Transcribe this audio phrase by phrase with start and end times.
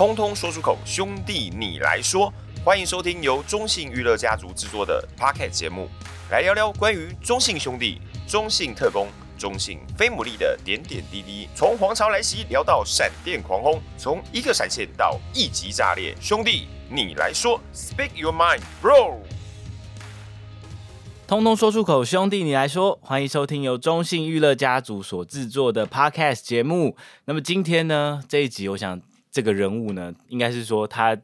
[0.00, 2.32] 通通说出口，兄弟你来说。
[2.64, 5.90] 欢迎收听由中信娱乐家族制作的 Podcast 节目，
[6.30, 11.50] 来聊聊关于中信兄弟、中信特工、中信飞牡蛎的点点滴滴。
[11.54, 16.16] 从皇朝来袭聊到闪电狂轰，从一个闪现到一级炸裂。
[16.18, 19.18] 兄弟你来说，Speak your mind, bro。
[21.26, 22.98] 通通说出口，兄弟你来说。
[23.02, 26.96] 欢迎收听由中信娱乐家族所制作的 Podcast 节目。
[27.26, 28.98] 那么今天呢，这一集我想
[29.30, 31.16] 这个人物呢，应该是说他。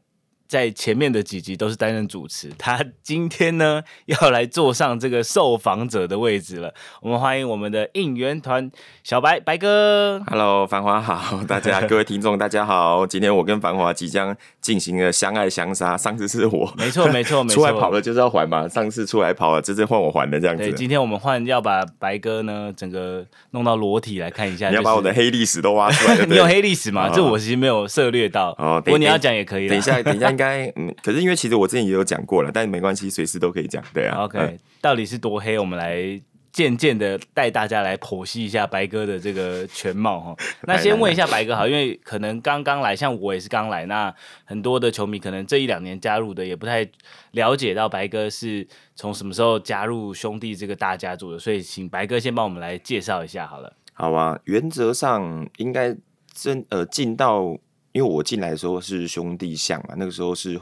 [0.47, 6.73] 在前面的几集都是担任主持，他今天呢要来坐上这个受访者的位置了。
[7.01, 8.71] 我们欢迎我们的应援团
[9.03, 10.23] 小白白哥。
[10.27, 13.05] Hello，繁华好，大家各位听众大家好。
[13.05, 15.97] 今天我跟繁华即将进行了相爱相杀。
[15.97, 18.67] 上次是我，没错没错没错，出来跑了就是要还嘛。
[18.69, 20.63] 上次出来跑了，这次换我还的这样子。
[20.63, 24.71] 对，今天我们换要把白哥呢整个弄到裸体来看一下，就是。
[24.71, 26.23] 你要把我的黑历史都挖出来。
[26.25, 27.09] 你有黑历史吗？
[27.09, 27.11] 哦？
[27.13, 28.55] 这我其实没有涉猎到。
[28.57, 29.67] 哦，不过你要讲也可以。
[29.67, 30.36] 等一下，等一下。
[30.37, 33.83] 应该嗯，可是因为其实我之前也有讲过了，但没关系，随时都可以讲。
[33.91, 35.57] 对啊，OK，、嗯、到底是多黑？
[35.57, 36.21] 我们来
[36.51, 40.35] 渐渐的带大家来剖析一下白哥的这个全貌哈。
[40.67, 44.13] 那先问一下白哥好，因为可能刚刚来，像我也是刚来，那
[44.45, 46.87] 很多的球迷可能这一两年加入的也不太
[47.31, 53.73] 了解到白哥是从什么时候加入兄弟这个大家族的，所以请白哥先帮我们来介绍一下好了。
[53.93, 55.97] 好啊，原则上应该
[56.31, 57.57] 真呃进到。
[57.91, 60.59] 因为我进来的时候是兄弟象嘛，那个时候是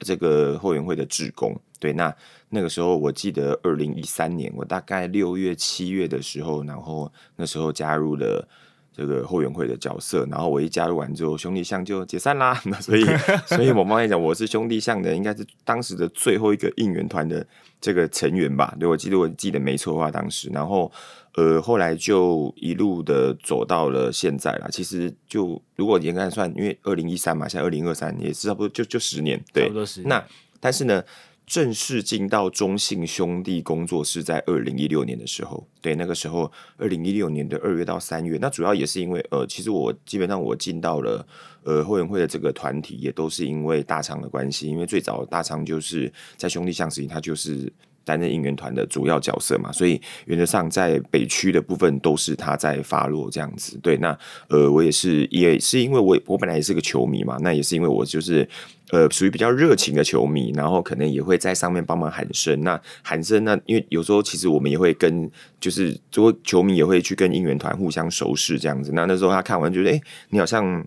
[0.00, 1.58] 这个后援会的志工。
[1.80, 2.14] 对，那
[2.50, 8.46] 那个时候我记得二零一三年，我大概六月七月的时候，然后那时候加入了
[8.92, 10.26] 这个后援会的角色。
[10.30, 12.60] 然后我一加入完之后，兄弟象就解散啦。
[12.66, 13.04] 那所以，
[13.46, 17.46] 所以我妈来讲，我是兄弟象的，应该是当时的最后一个应援团的
[17.80, 18.76] 这个成员吧？
[18.78, 20.90] 对，我记得我记得没错的话，当时，然后。
[21.38, 24.66] 呃，后来就一路的走到了现在啦。
[24.72, 30.08] 其实就如果严格算，因为二零一三嘛，现在二零二三也是差不多就就十年，对，差不多十年。
[30.08, 30.26] 那
[30.58, 31.04] 但是呢，
[31.46, 38.36] 正式进到中信兄弟工作是在二零一六年的时候，对，那个时候二零一六年的二月到三月。
[38.40, 41.24] 那主要也是因为呃，其实我基本上我进到了
[41.62, 47.72] 呃后援会的这个团体，也都是因为大昌的关系，因为最早大昌就是在兄弟象时期，他就是。
[48.08, 53.78] 担任应援团的主要角色嘛，所以原则上在北区的部分都是他在发落这样子。
[53.82, 58.48] 对，那呃，我也是也是因为我我本来也是个球迷嘛，那也是因为我就是
[58.92, 62.58] 呃属于比较热情的球迷，然后可能也会在上面帮忙喊声。
[62.62, 65.30] 那喊声，那因为有时候其实我们也会跟
[65.60, 68.90] 就是如果球迷也会去跟应援团互相熟识这样子。
[68.94, 70.82] 那那时候他看完觉得，哎、你好像。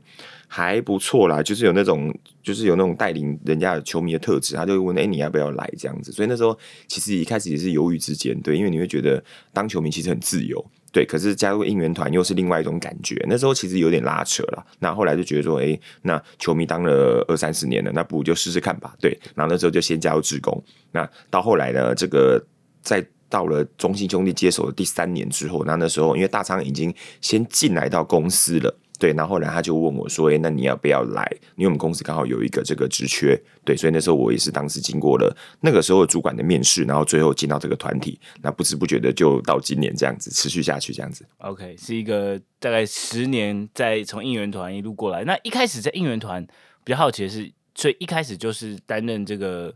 [0.54, 2.14] 还不错啦，就是有那种，
[2.44, 6.12] 就是有那种带领人家球迷的特质，他就会问，哎、你要不要来这样子？
[6.12, 9.24] 所以那时候其实一开始也是犹豫之间，对，因为你会觉得
[9.54, 13.16] 当球迷其实很自由，对，可是加入应援团又是另外一种感觉。
[13.30, 19.18] 那时候其实有点拉扯了，那后来就觉得说，哎、那球迷当了二三十年了，那不如就试试看吧，对。
[19.34, 22.46] 然后那时候就先加入职工，那到后来呢，这个
[22.82, 28.78] 在到了中信兄弟接手的第三年之后，那那时候因为大昌已经先进来到公司了。
[29.02, 31.28] 对，然后后来他就问我说：“哎，那你要不要来？
[31.56, 33.36] 因为我们公司刚好有一个这个职缺，
[33.66, 41.26] 对，所以那时候我也是当时经过了那个时候主管的面试，然后最后进到这个团体，那不知不觉的就到今年这样子持续下去，这样子。
[41.40, 45.24] OK，是一个大概十年在从应援团一路过来。
[45.24, 46.46] 那一开始在应援团
[46.84, 49.74] 比较好奇的是，所以一开始就是担任这个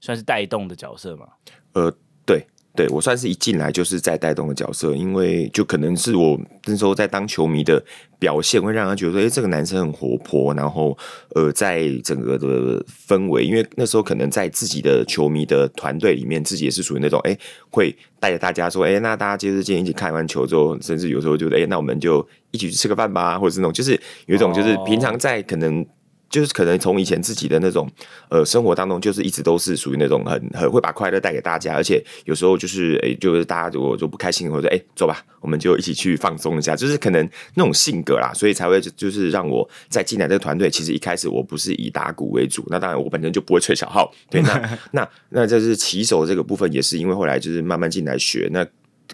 [0.00, 1.26] 算是带动的角色嘛？
[1.72, 1.92] 呃，
[2.24, 2.46] 对。”
[2.78, 7.84] 对，我算是一进来就是在带动的角色，因为就可能是我那时候在当球迷的
[8.20, 10.96] 表现，会让他觉得说，哎，这个男生很活泼，然后
[11.34, 17.36] 呃，在整个的氛围，因为那时候可能在自己的球迷的团队里面，自己也是属于那种，哎，
[17.68, 25.84] 会带着大家说，哎，那大家接着今天一起看完球之后，甚至有时候觉得，哎，那我们就一起去吃个饭吧，或者是那种，就是有一种就是平常在可能。
[26.30, 27.90] 就是可能从以前自己的那种
[28.28, 40.68] 呃生活当中，就是一直都是属于那种很很会把快乐带给大家，而且有时候就是诶、欸，就是大家如果就不开心，或者诶，走吧，我们就一起去放松一下，就是可能那种性格啦，所以才会就是让我在进来这个团队。
[40.70, 48.66] 其实一开始我不是以打鼓为主，那当然我本身就不会吹小号，对，那 那那这是骑手这个部分，也是因为后来就是慢慢进来学，那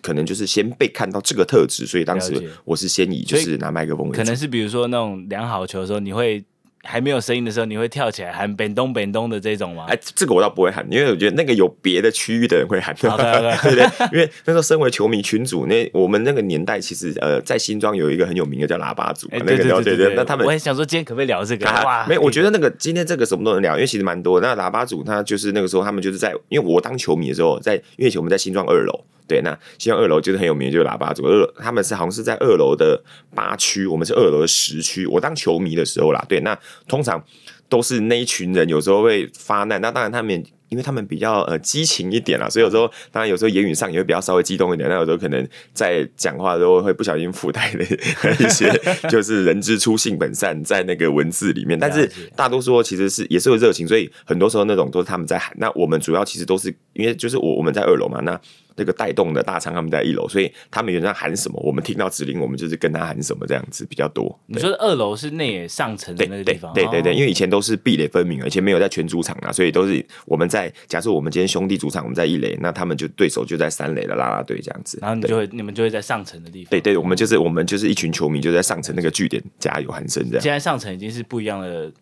[0.02, 6.44] 可能就是先被看到这个特质，所以当时我是先以就是拿麦克风为主，可能是比如说那种量好球的时候，你会。
[6.84, 9.86] 还没有声音的时候，你会跳起来喊“本东本东”的这种吗？
[9.88, 12.94] 哎，这个我倒不会喊，因为我觉得那个有别的区域的人会喊。
[12.94, 20.14] 对.对 对，因为那时候身为球迷群组，那我们那个年代其实呃，在新庄有一个很有名的叫喇叭组，欸、那个聊对对对。
[20.14, 21.66] 那他们，我也想说，今天可不可以聊这个？
[21.66, 24.40] 啊、哇，没有，我觉得那个今天这个什么都能聊，因为其实蛮多。
[24.40, 29.04] 那喇叭组他就是那个时候，他们就是在，因为我当球迷的时候，在因为我们在新庄二楼。
[29.26, 31.25] 对，那希望二楼就是很有名，就是喇叭组。
[31.26, 33.03] 二他们是好像是在二楼的
[33.35, 35.06] 八区，我们是二楼的十区。
[35.06, 37.23] 我当球迷的时候啦，对，那通常
[37.69, 39.81] 都是那一群人有时候会发难。
[39.81, 40.44] 那当然他们。
[40.71, 44.88] 因为他们比较呃激情一点啦，所以有时候当然有时候言语上也会比较稍微激动一点。
[44.88, 48.69] 那有时候可能在讲话的时候会不小心附带的一些，
[49.09, 51.79] 就是人之初性本善在那个文字里面。
[51.79, 55.55] 但是大多数其实是也是有热情，所以很多时候那种都是他们在喊。
[55.59, 58.41] 那我们主要其实都是因为就是我我们在二楼嘛，那。
[58.76, 64.38] 那个带动的大仓他们在一楼，所以他们原来喊什么，我们听到指令，我们就是跟他喊什么这样子比较多。
[64.47, 66.73] 你说二楼是内野上层的那个地方？
[66.75, 74.99] 对对对，对，因为以前都是壁垒分明，而且没有在全主场啊，所以都是我们在假设我们今天兄弟主场我们在一垒，那他们就对手就在三垒的啦啦队这样子。
[75.00, 76.71] 然后你就会你们就会在上层的地方。
[76.71, 80.43] 对对，我们就是我们就是一群球迷就在上层那个据点加油喊声这样。
[80.43, 81.93] 现在上层已经是不一样的。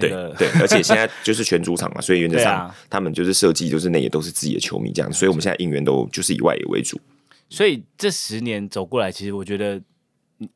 [0.00, 7.00] 那个、对对，而且现在就是全主场嘛，所以原则上他们就是设计，就是那也都是自己的球迷这样，所以我们现在应援都就是以外野为主。
[7.48, 9.80] 所以这十年走过来，其实我觉得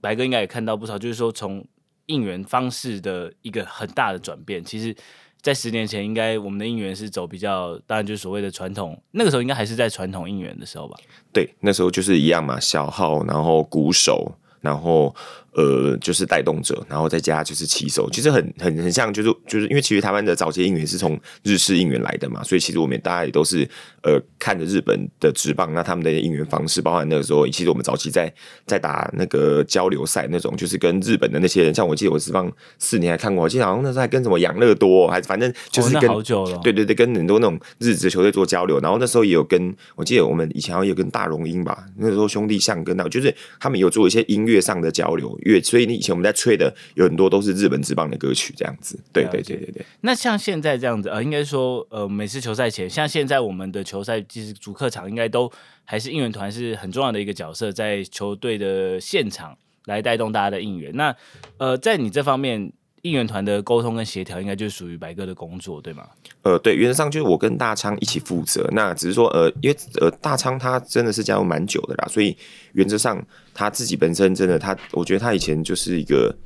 [0.00, 1.64] 白哥应该也看到不少，就是说从
[2.06, 4.64] 应援方式的一个很大的转变。
[4.64, 4.94] 其实，
[5.40, 10.96] 在十年前，应该我们的应援是走比较，当然就是所谓的传统，那个时候应该还是在传统应援的时候吧？
[11.32, 15.14] 对，那时候就是一样嘛，小号，然后鼓手，然后。
[15.54, 23.68] 呃，就是带动者，然后再加就是骑手，其实很很很像，就是就是因为其实台湾的早期应援是从日式应援来的嘛，所以其实我们大家也都是
[24.02, 28.32] 呃看着日本的职棒，那他们的应援方式，包含那个时候，其实我们早期在
[28.66, 46.24] 在打那个交流赛那种，就是跟日本的那些人，像我记得我职棒四年还看过，我记得好像那时候还跟什么养乐多，还反正就是跟、哦、好久了，对对对，跟很多那种日职球队做交流，然后那时候也有跟我记得我们以前好像也有跟大荣鹰吧，那时候兄弟像跟到，就是他们有做一些音乐上的交流乐，所以你以前我们。
[46.24, 48.98] 在吹的有很多都是日本之棒的歌曲，这样子。
[49.12, 49.84] 对对对对对。
[50.00, 55.52] 那像现在这样子，呃，应该说，呃，每次球赛前，像现在我们的球赛，其实主客场应该都
[55.84, 60.96] 还是应援团是很重要的一个角色，在球队的现场来带动大家的应援。
[60.96, 61.14] 那
[61.58, 62.72] 呃，在你这方面，
[63.04, 66.06] 应援团的沟通跟协调，应该就属于白哥的工作，对吗？
[66.42, 68.68] 呃，对，原则上就是我跟大昌一起负责。
[68.72, 72.36] 那只是说，呃，因为呃，大昌他真的是加入蛮久的啦，所以
[72.72, 73.24] 原则上。
[73.56, 76.36] 他自己本身真的，他我觉得他以前就是一个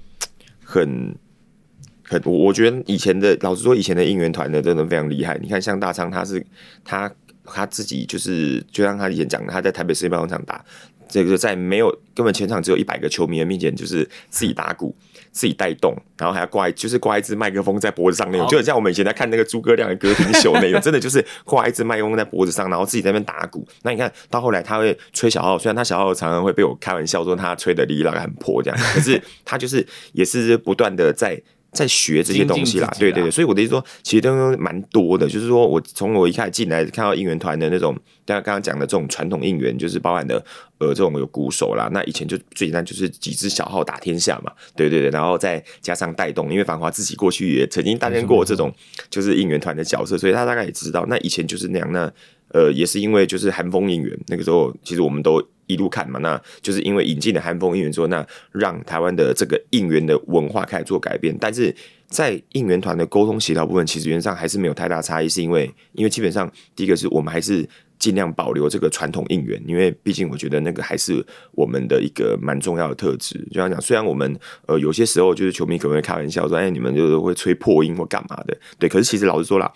[0.62, 1.16] 很
[2.04, 5.38] 很，我我觉得以前的老实说，以前的应援团呢，真的非常厉害。
[5.40, 6.44] 你看，像大昌，他是
[6.84, 7.10] 他
[7.44, 10.62] 他自己就是，就像他以前讲的，他在台北世界棒球场打。
[11.08, 14.94] 这个在没有根本全场只有一百个球迷的面前，就是自己打鼓、
[15.32, 23.66] 自己带动，然后还要挂，就是挂一支麦克风在脖子上那种，就很像我们以前在看那个诸葛亮的歌厅秀那种， 真的就是挂一支麦克风在脖子上，然后自己在那边打鼓。
[23.82, 31.40] 那你看到后来他会吹小号，虽然他小号常常会被我开玩笑说他吹的哩啦很破这样，可是他就是也是不断的在。
[31.72, 35.28] 在学这些东西啦，对对对，所以我的意思说，其实都蛮多的。
[35.28, 37.94] 就是说我从我一开始进来看到应援团的那种，
[38.24, 40.42] 大家刚刚讲的这种传统应援，就是包含的
[40.78, 48.74] 呃这种有鼓手啦，那以前就最简单就是几支小号打天下嘛，对对对，然后再加上带动，因为繁华自己过去也曾经担任过这种
[49.10, 51.92] 就是应援团的角色，所以他大概也知道，那以前就是那样。
[51.92, 52.10] 那
[52.54, 55.46] 呃也是因为就是韩风应援，那个时候其实我们都。
[55.68, 61.36] 一路看嘛，那就是因为引进了韩风应援之后，那让台湾的这个应援的文化开始做改变。
[61.38, 61.72] 但是
[62.08, 67.68] 在应援团的沟通协调部分，其实原则上还是没有太大差异，是因为因为基本上第一个是我们还是
[67.98, 73.38] 尽量保留这个传统应援，因为毕竟我觉得那个还是我们的一个蛮重要的特质。
[73.50, 78.88] 就像讲，虽然我们呃有些时候就是球迷可能会开玩笑说，哎，你们就是会吹破音或干嘛的，对。
[78.88, 79.70] 可是其实老实说啦。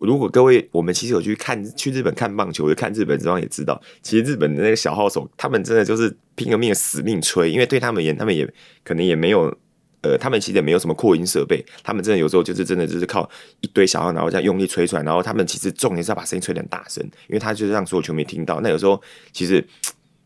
[0.00, 8.50] 如果各位，我们其实有去看去日本看棒球，有看日本这方也知道，其实日本的那个小号手，他们真的就是拼了命死命吹，因为对他们而言，他们也
[8.82, 9.56] 可能也没有，
[10.02, 13.28] 呃，他们其实也没有什么扩音设备，他们真的有时候就是真的就是靠
[13.60, 18.60] 一堆小号，然后这样用力吹出来，然后他们其实重点是要把声音吹得很大声，因为他就是让所有球迷听到。
[18.60, 19.00] 那有时候
[19.32, 19.64] 其实。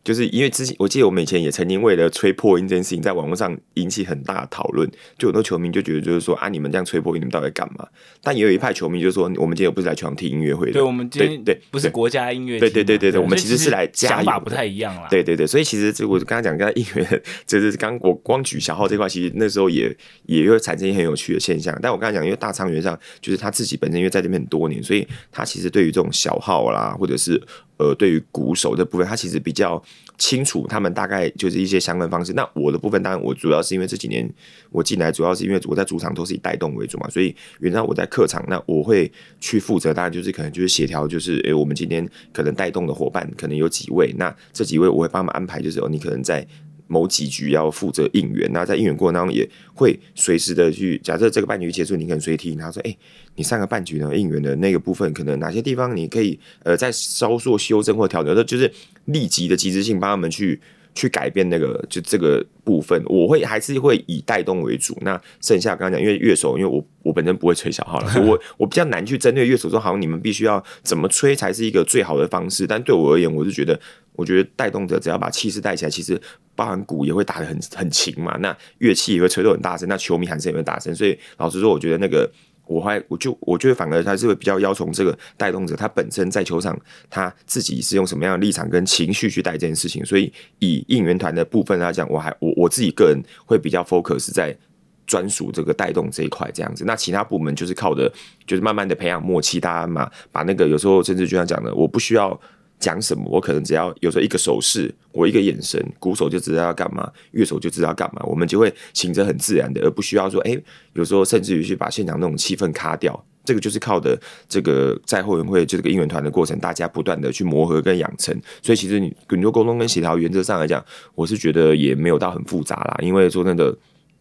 [0.05, 4.87] 就是因为之前，我记得我们以前也曾经为了吹破音这件事情，在网络上引起很大的讨论。
[5.17, 7.87] 就很多球迷就觉得，就是说啊，你们这样吹破音，你们到底在干嘛？
[8.21, 10.73] 但也有一派球迷就说，我们今天不是来球场听音乐会的。
[10.73, 12.59] 对，我们今天对不是国家音乐。
[12.59, 14.39] 对对对对对，我们其实是来加油。
[14.43, 15.07] 不太一样啦。
[15.09, 19.91] 对对对，所以其实这我刚刚讲，刚刚音乐就是刚我光举小号这块，其实那时候也
[20.27, 21.75] 也会产生一些很有趣的现象。
[21.81, 27.41] 但我刚才讲，因为大仓原上就是他自己本身因为在这边很多年，所以他其实对于这种小号啦，或者是。
[27.77, 29.81] 呃，对于鼓手的部分，他其实比较
[30.17, 32.31] 清楚，他们大概就是一些相关方式。
[32.33, 34.29] 那我的部分，当然我主要是因为这几年
[34.71, 46.47] 我进来，主要是因为我在主场都是以带动为主嘛，所以原来我在客场，那我会去负责，当然就是可能就是协调，就是诶，我们今天可能带动的伙伴可能有几位，那这几位我会帮他们安排，就是哦，你可能在
[46.87, 52.97] 某几局要负责应援，那在应援过程当中也会随时的去假设这个半局结束，你可能随听，他说：“哎、
[53.35, 58.71] 你上个半局呢应援的那个部分，可能哪些地方你可以呃再稍作修正或调整，这就是
[59.05, 60.59] 立即的及时性帮他们去。”
[60.95, 64.97] 去改变那个就这个部分，我会还是会以带动为主。
[65.01, 72.65] 那剩下刚刚讲，因为乐手，因为我我本身不会吹小号了，所以我 我比较难去针对乐手说，好像你们必须要怎么吹才是一个最好的方式。
[72.65, 73.79] 但对我而言，我是觉得，
[74.13, 76.19] 我觉得带动者只要把气势带起来，其实
[76.55, 80.95] 包含鼓也会打得很很勤嘛，那乐器也会吹得很大声，那球迷喊声也会大声。
[80.95, 82.31] 所以老实说，我觉得那个。
[82.65, 86.79] 我还我就我觉得反而他是会比较要从这个带动者他本身在球场
[87.09, 94.57] 他自己是用什么样的立场跟情绪去带这件事情，所以以应援团的部分来讲，我还我我自己个人会比较 focus 在
[95.05, 96.83] 专属这个带动这一块这样子。
[96.85, 98.11] 那其他部门就是靠的，
[98.47, 102.39] 就是慢慢的培养默契，大家嘛把那个有时候甚至就像讲的，我不需要。
[102.79, 110.57] 讲什么，我可能只要有时候一个手势，我一个眼神，鼓手就知道要干嘛，乐手就知道要干嘛，我们就会行着很自然的，而不需要说，哎、
[110.93, 113.25] 有时候甚至于去把现场那种气氛卡掉。
[113.43, 118.35] 这个就是靠的这个在后援会就这个应援团的过程，大家不断的去磨合跟养成。
[118.61, 123.75] 所以其实你很多沟通跟协调原则上来讲，我是觉得也没有到很复杂啦，因为说真的。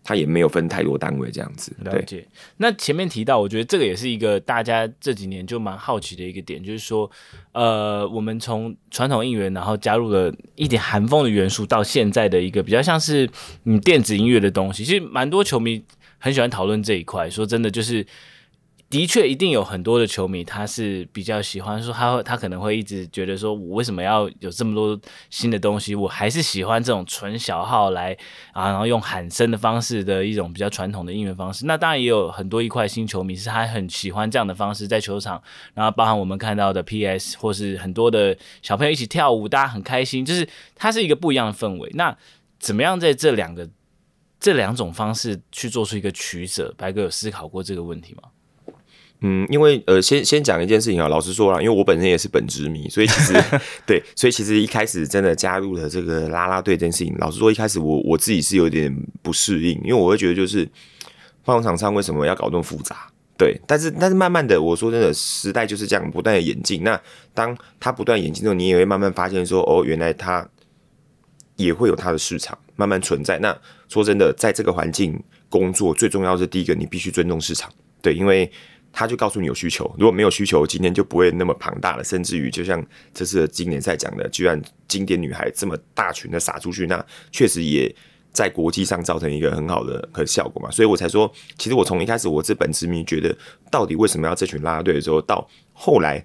[0.05, 2.25] 他也没有分太多单位这样子，了解。
[2.59, 7.11] 那前面提到，我觉得这个也是一个大家这几年就蛮好奇的一个点，就是说，
[7.53, 13.29] 呃，我们从传统应援，然后加入了一点韩风的元素，到现在的一个比较像是
[13.65, 15.83] 嗯电子音乐的东西，其实蛮多球迷
[16.19, 17.29] 很喜欢讨论这一块。
[17.29, 18.07] 说真的，就是。
[18.95, 24.97] 的确，一定有很多的球迷，他是比较喜欢说他，他他可能会一直觉得说，我为什么要有这么多
[25.31, 25.97] 新的东西？
[25.97, 28.17] 我还是喜欢这种纯小号来
[28.53, 31.67] 啊，然后用喊声的方式的一种比较传统的音乐方式。
[31.67, 35.43] 那当然也有很多一块新球迷是他很喜欢这样的方式在球场，
[35.75, 41.91] 然后包含我们看到的 PS 或是很多的小朋友一起跳舞，大家很开心，就是它是一个不一样的氛围。
[41.95, 42.17] 那
[42.61, 43.69] 怎么样在这两个
[44.39, 46.73] 这两种方式去做出一个取舍？
[46.79, 48.29] 白哥有思考过这个问题吗？
[49.27, 53.33] 嗯，因为呃，先先讲一件事情啊，老实说啦，因为我本身也是本职迷，所以其实
[53.87, 60.69] 对，所以其实一开始真的加入了这个啦啦队这件事情，老实说一开始我我自己是有点不适应，因为我会觉得就是
[61.43, 63.11] 放场上为什么要搞这么复杂？
[63.39, 66.85] 对，但是但是慢慢的，我说真的，时代就是这样不断的演进。
[66.85, 67.01] 那
[67.33, 70.47] 当他不断演进之后，你也会慢慢发现说，哦，原来他
[71.57, 73.39] 也会有他的市场慢慢存在。
[73.39, 73.57] 那
[73.89, 78.53] 说真的，在这个环境工作，最重要的是第一个，你必须尊重市场，对，因为。
[78.95, 82.05] 他就告诉你有需求，如果没有需求，今天就不会那么庞大了。
[82.05, 82.81] 甚至于，就像
[83.13, 87.93] 这次的经典赛讲的，居然经典女孩这么大群的撒出去，那确实也
[88.33, 90.71] 在国际上造成一个很好的和效果嘛。
[90.71, 93.37] 所以我才说，其实我从一开始我这本执迷，觉得
[93.71, 96.25] 到底为什么要这群拉拉队的时候，到后来。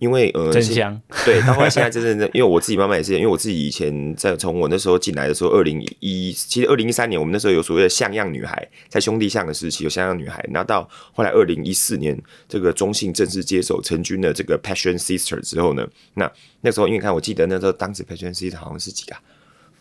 [0.00, 1.00] 因为呃，真香。
[1.24, 19.14] 对，到后来现在真正的，因为我自己慢慢也是，因为我自己以前在从我那时候进来的时候，二零一，其实二零一三年我们那时候有所谓的像样女孩，在兄弟像的时期有像样女孩，然后到后来二零一四年这个中信正式接手成军的这个 Passion Sister 之后呢，那那时候因为看我记得那时候当时 Passion Sister 好像是几个，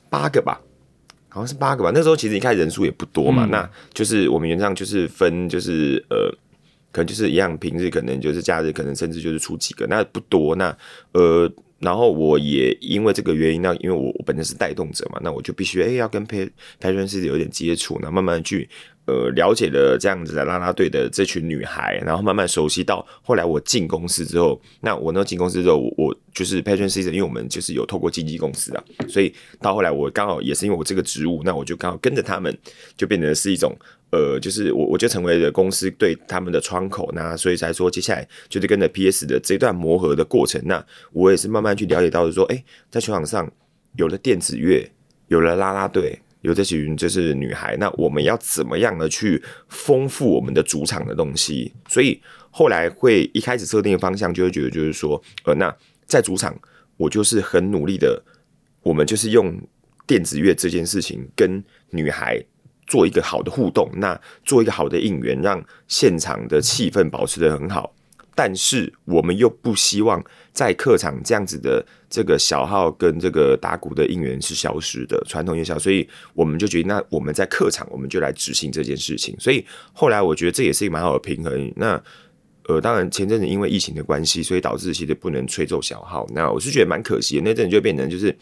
[0.10, 0.60] 八个吧，
[1.30, 6.36] 好像是八个吧，那时候其实一开始人数也不多嘛，嗯、那就是我们原上就是分就是呃。
[6.92, 10.56] 可能就是一样，平日可能就是假日，可能甚至就是出几个，那不多。
[10.56, 10.76] 那
[11.14, 18.70] 呃，然后我也因为这个原因，那因为我我本身是带动者嘛，那我就必须哎、要跟 Passion Sisters 有点接触，那慢慢去。
[19.06, 32.56] 呃，了解了这样子的啦啦队的这群女孩，然后慢慢熟悉到后来我进公司之后，那我呢进公司之后，我，我就是 Passion Sisters，因为我们就是有透过经纪公司啊，所以到后来我刚好也是因为我这个职务，那我就刚好跟着他们，
[32.96, 33.76] 就变成是一种
[34.12, 43.52] 呃，就是我我就成为了公司对他们的窗口，那所以才说接下来就是跟着 PS 的这段磨合的过程，那我也是慢慢去了解到说，哎、在球场上
[43.96, 44.90] 有了电子乐，
[45.28, 46.20] 有了啦啦队。
[46.42, 51.74] 有这群就是女孩，那我们要怎么样的去丰富我们的主场的东西？
[51.90, 52.18] 所以
[52.50, 55.76] 后来会一开始设定的方向，就会觉得就是说，呃，那
[56.06, 56.58] 在主场
[56.96, 58.24] 我就是很努力的，
[58.82, 59.54] 我们就是用
[60.08, 62.42] 电子乐这件事情跟女孩
[62.90, 67.96] 做一个好的互动，那做一个好的应援，让现场的气氛保持得很好。
[68.36, 79.36] 但是我们又不希望在客场这样子的这个小号跟这个打鼓的应援是消失的传统音效，所以我们就决定，那我们在客场我们就来执行这件事情。
[79.40, 81.74] 所以后来我觉得这也是一个蛮好的平衡。
[81.76, 82.02] 那
[82.70, 86.26] 呃，当然前阵子因为疫情的关系，所以导致其实不能吹奏小号。
[86.34, 87.42] 那我是觉得蛮可惜的。
[87.42, 88.34] 那阵就变成就是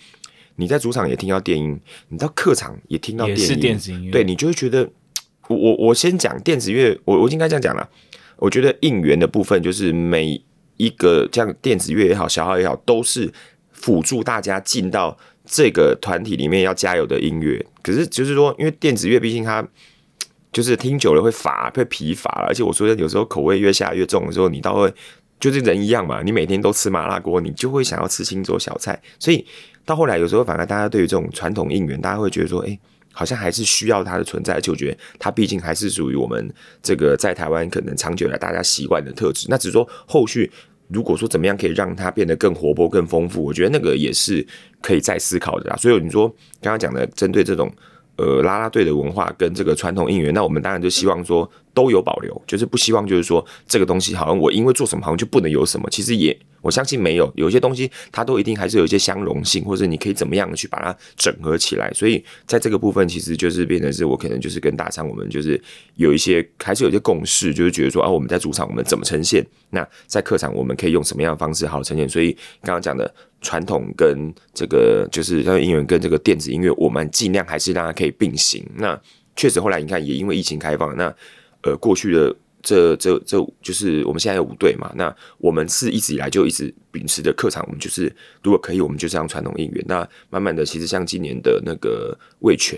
[0.57, 4.87] 你在主场也听到电音，你到客场也听到电音，是电子音乐，对，你就会觉得
[5.47, 7.89] 我我我先讲电子乐，我我应该这样讲了。
[8.35, 10.39] 我觉得应援的部分，就是每
[10.75, 13.31] 一个这样电子乐也好，小号也好，都是
[13.71, 17.65] 辅助大家进到这个团体里面要加油的音乐。
[17.81, 19.67] 可是就是说，因为电子乐毕竟它
[20.53, 22.47] 就是听久了会乏，会疲乏了。
[22.47, 24.93] 而且我说的有时候口味越下越重的时候，你倒会
[25.39, 29.01] 就是人一样嘛，你每天都吃麻辣锅，你就会想要吃清粥小菜。
[29.20, 29.46] 所以
[29.86, 32.77] 到后来，有时候反而大家对于这种传统应援，大家会觉得说，哎。
[33.13, 36.53] 好像还是需要它的存在，就觉得它毕竟还是属于我们
[36.84, 39.48] 这个在台湾可能长久以来大家习惯的特质。
[39.50, 40.51] 那只是说后续
[40.89, 44.46] 如果说怎么样可以让它变得更活泼、更丰富，我觉得那个也是
[44.84, 45.75] 可以再思考的啦。
[45.75, 46.29] 所以你说
[46.62, 47.74] 刚刚讲的针对这种
[48.17, 56.36] 呃啦啦队的文化跟这个传统应援，那我们当然就希望说都有保留，就是不希望就是说这个东西好像我因为做什么好像就不能有什么，其实也。
[56.60, 61.89] 我相信没有，有些东西它都一定还是有一些相容性，或者你可以怎么样的去把它整合起来。
[61.93, 65.62] 所以在这个部分，其实就是变成是我可能就是跟大昌我们就是
[65.96, 72.10] 有一些还是有一些共识，就是觉得说啊，我们在主场我们怎么呈现，那在客场我们可以用什么样的方式好好呈现。
[72.10, 78.65] 所以刚刚讲的传统跟这个就是像音乐跟这个电子音乐，我们尽量还是让它可以并行。
[78.75, 79.00] 那
[79.38, 81.15] 确实后来你看，也因为疫情开放，那
[81.63, 82.35] 呃过去的。
[82.63, 89.85] 这这这就是我们现在有五队嘛，那我们是一直以来就一直秉持的客场，我们就是如果可以，我们就这样传统应援。
[89.87, 92.77] 那慢慢的，其实像今年的那个味全，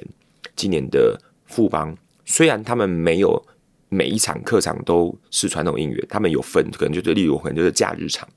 [0.55, 3.43] 今年的富邦，虽然他们没有
[3.87, 8.29] 每一场客场都是传统应援，他们有分，可能就是例如可能就是假日场。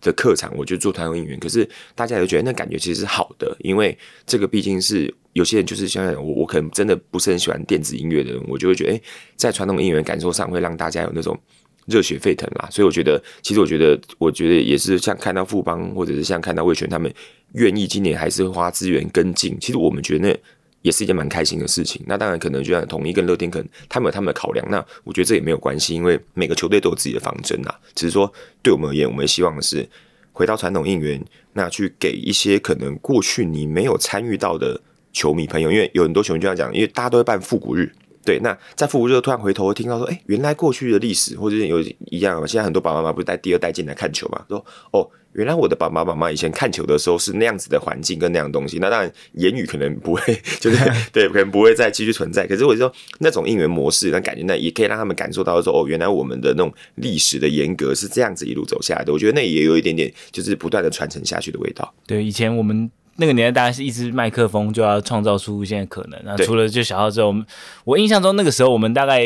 [0.00, 9.02] 的客场，我就做传统应援，可是大家也觉得那感觉其实是好的，因为这个毕竟是有些人就是像我，我可能真的不是很喜欢电子音乐的人，我就会觉得，诶，
[9.36, 11.38] 在传统应援感受上会让大家有那种
[11.86, 12.68] 热血沸腾啦。
[12.70, 17.12] 所以我觉得，其实我觉得，我觉得也是像看到富邦，或者是像看到魏全他们
[17.52, 20.38] 愿意今年还是花资源跟进，其实我们觉得那。
[20.82, 22.02] 也是一件蛮开心的事情。
[22.06, 24.66] 那当然，可能就像统一跟乐天，可能他们有他们的考量。
[24.70, 27.74] 那我觉得这也没有关系，因为每个球队都有自己的方针呐。
[27.94, 28.32] 只是说，
[28.62, 29.88] 对我们而言，我们希望的是
[30.32, 31.22] 回到传统应援，
[31.52, 34.80] 那去给一些可能过去你没有参与到的
[35.12, 37.92] 球迷朋友，因为有很多球迷就这样讲，因为大家都会办复古日。
[38.30, 44.44] 对，那在复古日突然回头听到说，哎，原来过去的历史或者有一样，现在很多爸爸妈妈不是带第二代进来看球嘛？
[44.48, 45.08] 说哦。
[45.34, 50.76] 原来我的爸爸妈妈以前看球的时候是那样子的环境跟那样东西，那当然言语可能不会，就是
[51.12, 52.44] 对，可能不会再继续存在。
[52.48, 59.12] 可是我就说那种应援模式，那感觉那也可以让他们感受到说，哦，原来我们的那种历史的严格是这样子一路走下来的。
[59.12, 61.94] 我觉得那也有一点点，就是不断的传承下去的味道。
[62.08, 62.90] 对，以前我们。
[63.20, 66.18] 那个年代大概是一支麦克风就要创造出无限的可能。
[66.24, 67.44] 那除了就小号之后，我们
[67.84, 69.20] 我印象中那个时候我们大概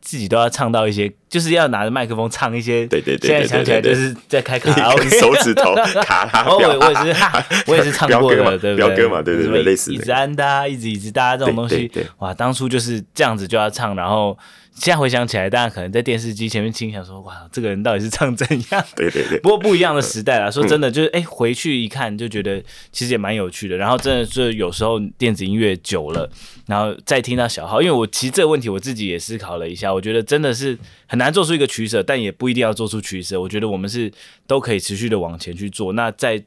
[0.00, 2.84] 自己都要唱到一些，就是要拿着麦克风唱一些。
[2.88, 3.28] 对对对。
[3.30, 6.44] 现在想起来就是在开卡拉 OK，手指头 卡拉。
[6.48, 7.22] 我我也是，
[7.70, 8.76] 我也是唱过的，对不对？
[8.76, 9.94] 飙歌嘛，对对对，类似。
[9.94, 14.36] 一直安搭，一直一直搭这种东西，哇，当初就是这样子就要唱，然后。
[14.76, 19.38] 现在回想起来，大家可能在电视机前面听，想说：“哇，这个人到底是唱怎样？”对对对。
[19.40, 22.62] 不过不一样的时代啦，说真的，就是哎、欸，回去一看就觉得
[22.92, 23.76] 其实也蛮有趣的。
[23.76, 26.30] 然后真的是有时候电子音乐久了，
[26.66, 33.40] 然后再听到小号，因为我其实这个问题我自己也思考了一下，我觉得真的是很难做出一个取舍，但也不一定要做出取舍。
[33.40, 34.12] 我觉得我们是
[34.46, 35.94] 都可以持续的往前去做。
[35.94, 36.42] 那在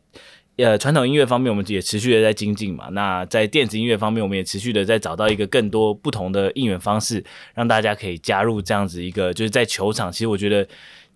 [0.62, 2.90] 呃，传统音乐方面，我们也持续的在精进嘛。
[2.92, 10.12] 那在电子音乐方面，我们也持续的在找到一个更多不同的应援方式，让大家可以加入这样子一个，就是在球场。
[10.12, 10.68] 其实我觉得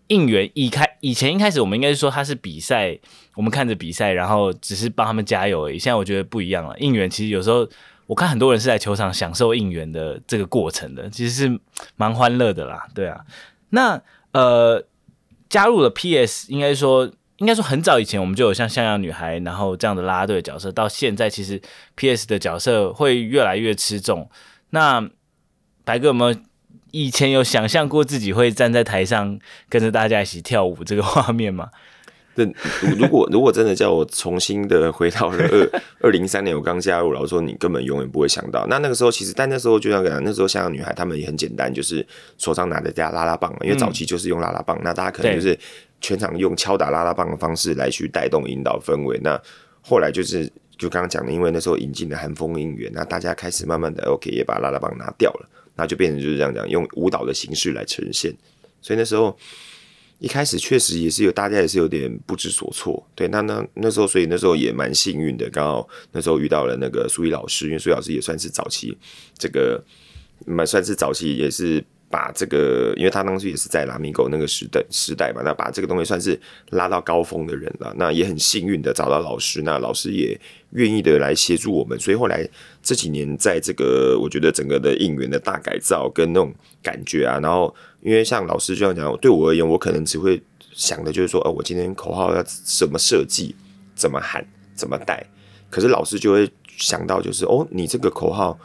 [0.08, 2.98] 应援一开以前一开始，我们应该是说它是比赛，
[3.36, 5.78] 我们看着比赛，然后只是帮他们加油而已。
[5.78, 7.68] 现在我觉得不一样了，应援其实有时候
[8.08, 11.60] 我看很多人是在球场享受应援的这个过程的，其实是
[11.98, 12.88] 蛮欢乐的啦。
[12.96, 13.20] 对啊，
[13.72, 14.02] 那
[14.32, 14.86] 呃，
[15.50, 17.12] 加入了 PS，应该说。
[17.44, 21.62] 应该说很早以前我们就有像像样女孩，然后这样的啦啦队的角色，到现在其实
[21.96, 24.30] PS 的角色会越来越吃重。
[24.70, 25.06] 那
[25.84, 26.40] 白哥有没有
[26.92, 31.70] 以前有想象过自己会站在台上跟着大家一起跳舞这个画面吗？
[32.36, 32.46] 那
[32.98, 38.66] 如果如果真的叫我重新的回到了二二零三年，我刚加入，然后说你根本永远不会想到。
[38.68, 45.60] 那那个时候其实，但那时候就像讲，那时候像样女孩，她们也很简单，就是手上拿着家拉拉棒嘛，因为早期就是用拉拉棒，嗯、那大家可能就是。
[46.04, 49.18] 全场用敲打拉拉棒的方式来去带动引导氛围。
[49.24, 49.42] 那
[49.82, 50.46] 后来就是
[50.78, 58.36] 就刚刚讲的，因为那时候引进了韩风应援，那大家开始慢慢的 OK 也把拉拉棒拿掉了，那就变成就是这样讲，用舞蹈的形式来呈现。
[58.82, 59.36] 所以那时候
[60.20, 63.02] 一开始确实也是有大家也是有点不知所措。
[63.16, 68.98] 对，那那那时候所以那时候也蛮幸运的，刚好那时候遇到了那个苏一老师，因为苏老师也算是早期
[69.38, 69.82] 这个
[70.46, 71.82] 蛮算是早期也是。
[72.14, 77.92] 把这个，因为他当时也是在拉米狗那个时代时代嘛，那把这个东西算是拉到高峰的人了。
[77.98, 80.40] 那也很幸运的找到老师，那老师也
[80.74, 82.00] 愿意的来协助我们。
[82.00, 82.48] 所以后来
[82.84, 87.74] 这几年，在这个我觉得整个的应援的大改造跟那种感觉啊，然后
[88.04, 90.40] 因为像老师这样讲，对我而言，我可能只会
[90.72, 93.56] 想的就是说，哦，我今天口号要怎么设计，
[93.96, 94.46] 怎么喊，
[94.76, 95.26] 怎么带。
[95.72, 96.48] 可是老师就会
[96.78, 98.56] 想到，就是哦，你这个口号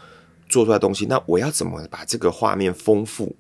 [0.48, 3.34] 做出来东西，那我要怎么把这个画面丰富？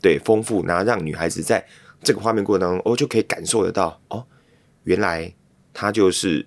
[0.00, 1.64] 对，丰富，然后让女孩子在
[2.02, 4.24] 这个画面过程当中，哦，就可以感受得到，哦，
[4.84, 5.32] 原来
[5.72, 6.46] 她就是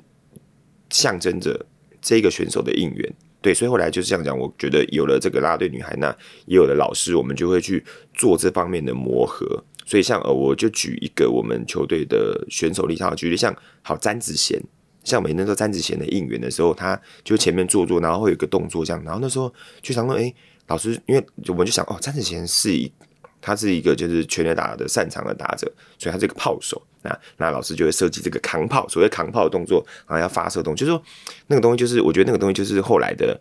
[0.89, 1.65] 象征着
[2.01, 3.13] 这个选手的应援。
[3.41, 6.09] 对，所以后来就是这样讲，我觉得有了这个啦啦队女孩，那
[6.47, 9.63] 也有了老师，我们就会去做这方面的磨合。
[9.85, 14.61] 所以像呃，我就举一个我们球队的选手例子，举例像好詹子贤，
[15.07, 20.33] 像我们那时候詹子贤的应援的时候，他就前面做做，然后会有一个动作这样，然后那时候就想说，哎，
[20.67, 22.91] 老师，因为我们就想哦，詹子贤是一，
[23.39, 31.01] 他是一个就是全垒打的擅长的打者，所以他这个炮手，那那老师就会设计这个扛炮，所谓扛炮的动作，然后要发射动作，就是说
[31.47, 33.39] 那个东西就是我觉得那个东西就是后来的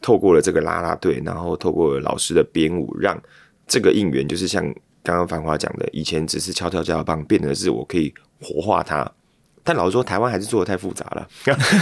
[0.00, 3.22] 透过了这个啦啦队，然后透过了老师的编舞，让
[3.66, 4.74] 这个应援就是像。
[5.06, 9.06] 刚刚繁华讲的，以前只是敲敲加油棒，变成是我可以活化它。
[9.64, 11.26] 但老实说，台湾还是做的太复杂了。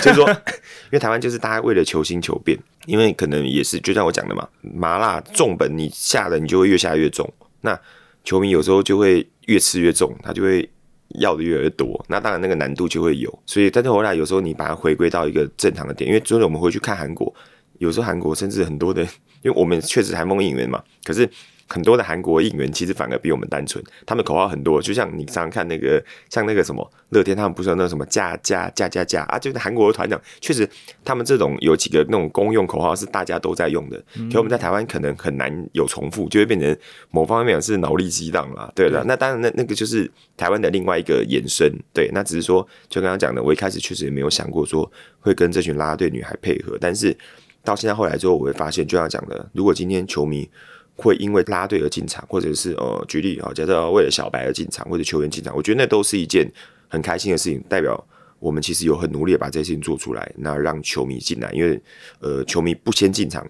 [0.00, 0.26] 就是说，
[0.86, 7.28] 因为台湾就是大家为了求新求变，因为可能也是就像我讲的嘛，麻辣重本，你下的你就会越下越重。
[7.62, 7.78] 那
[8.24, 10.70] 球迷有时候就会越吃越重，他就会
[11.18, 12.02] 要的越来越多。
[12.08, 13.36] 那当然那个难度就会有。
[13.46, 17.34] 所以，但是后来有时候你把它回归到一个正常的点，因为昨天我们回去看韩国，
[17.82, 19.02] 有时候韩国甚至很多的，
[19.42, 21.28] 因为我们确实韩梦应援嘛，可是。
[21.68, 30.68] 很多的韩国应援其实反而比我们单纯，他们口号很多，就像你常常看那个，像那个什么乐天，他们不是有那什么加加加加加啊，就是韩国的团长，确实
[31.02, 33.96] 他们这种有几个那种公用口号是大家都在用的，
[34.30, 36.76] 可我们在台湾可能很难有重复，就会变成
[37.10, 44.90] 某方面是脑力激荡啦，对了，那当然那那个就是台湾的另外一个延伸，对，那只是说就刚刚讲的，我一开始确实也没有想过说
[45.20, 47.16] 会跟这群啦啦队女孩配合，但是
[47.64, 50.48] 到现在后来之后，我会发现，就像讲的，如果今天球迷。
[50.94, 56.46] 会因为拉队而进场，或者是呃，举例啊，假设为了小白而进场，或者球员进场，我觉得那都是一件
[56.86, 57.98] 很开心的事情，代表
[58.38, 61.80] 我们其实有很努力的把这些事情做出来，那让球迷进来，因为
[62.20, 63.44] 呃，球迷不先进场，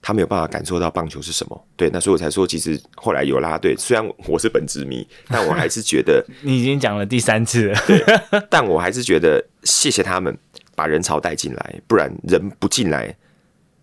[0.00, 1.68] 他没有办法感受到棒球是什么。
[1.76, 8.02] 对，那所以我才说，其实后来有拉队，虽然我是本职迷，但我还是觉得你已经讲了第三次了，对，
[8.48, 10.36] 但我还是觉得谢谢他们
[10.78, 13.12] 把人潮带进来，不然人不进来，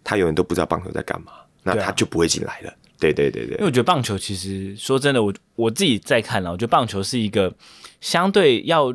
[0.01, 1.33] 他永远都不知道棒球在干嘛。
[1.61, 2.73] 那他就不会进来了。
[2.97, 7.53] 对对对对，因为我觉得棒球其实说真的，我我自己在看了，我觉得棒球是一个
[7.99, 8.93] 相对要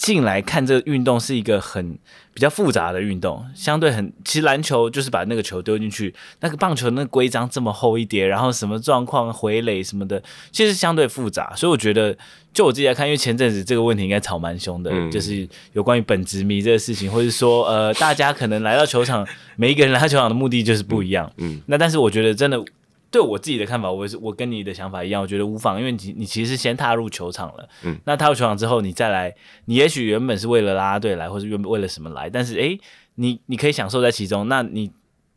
[0.00, 1.98] 进来看这个运动是一个很
[2.32, 12.16] 比较复杂的运动，相对很其实篮球就是把那个球丢进去，那个棒球那个规章这么厚一叠，然后什么状况回垒什么的，其实相对复杂，所以我觉得
[12.54, 21.62] 就我自己来看，因为前阵子这个问题应该吵蛮凶的，嗯、就是有关于本职迷这个事情，或者说呃大家可能来到球场，每一个人来到球场的目的就是不一样，嗯，嗯。
[21.66, 22.64] 那但是我觉得真的。
[23.10, 32.78] 对我自己的看法，我是我跟你的想法一样，我觉得无妨，因为你你其实是先踏入球场了，嗯，那踏入球场之后，你再来，你也许原本是为了啦啦队来，或是原本为了什么来，但是诶，
[33.16, 34.92] 你你可以享受在其中，那你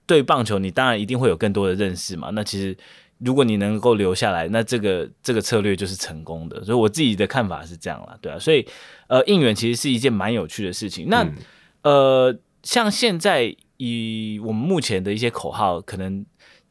[0.06, 2.30] 对棒球，你当然一定会有更多的认识嘛。
[2.34, 2.78] 那其实
[3.18, 6.64] 如果你能够留下来，那这个这个策略就是成功的。
[6.64, 8.64] 所以我自己的看法是这样啦，对啊，所以
[9.08, 11.08] 呃，应援其实是一件蛮有趣的事情。
[11.10, 11.36] 那、嗯、
[11.82, 16.24] 呃，像现在以我们目前的一些口号，可能。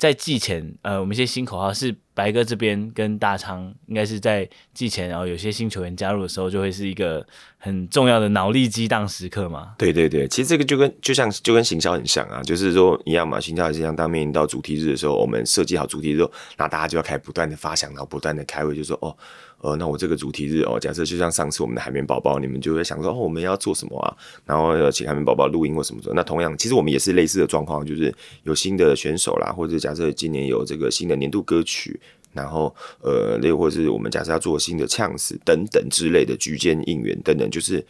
[0.02, 7.24] 在季前，呃，我们一些新口号是白哥这边跟大昌，应该是在季前，然后有些新球员加入的时候，就会是一个
[7.56, 9.76] 很重要的脑力激荡时刻嘛。
[9.78, 13.94] 对对对，其实这个就跟就像就跟行销很像啊，就是说一样嘛，行销也是像。
[13.94, 19.16] 当面临到主题日的时候，我们设计好主题之后，那大家就要开始不断的发想，然后不断的开会，就说哦。
[19.62, 24.16] 呃，那我这个主题日哦，假设就像上次我们的海绵宝宝，你们就会想说哦，我们要做什么啊？
[24.44, 26.12] 然后要请海绵宝宝录音或什么的。
[26.16, 32.01] 那同样，其实我们也是类似的状况，就是有新的选手啦，或者假设今年有这个新的年度歌曲，
[32.33, 37.87] 然后呃，又或者是我们假设要做新的呛词等等之类的局间应援等等，就是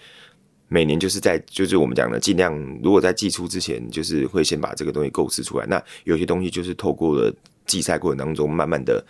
[0.69, 5.65] 每年就是在就是我们讲的尽量，如果在季初之前，就是会先把这个东西构思出来。
[5.65, 9.03] 那有些东西就是透过了季赛过程当中，慢慢的。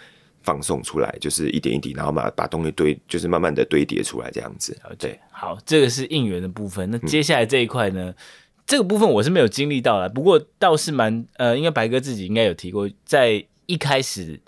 [0.42, 4.76] 放送出来就是一点一滴，然后把把东西堆，就是慢慢的堆叠出来这样子。
[4.98, 6.90] 对，好，这个是应援的部分。
[6.90, 8.10] 那接下来这一块呢？
[8.10, 8.14] 嗯、
[8.66, 14.40] 这个部分我是没有经历到了，不过倒是蛮呃，应该白哥自己应该有提过，在一开始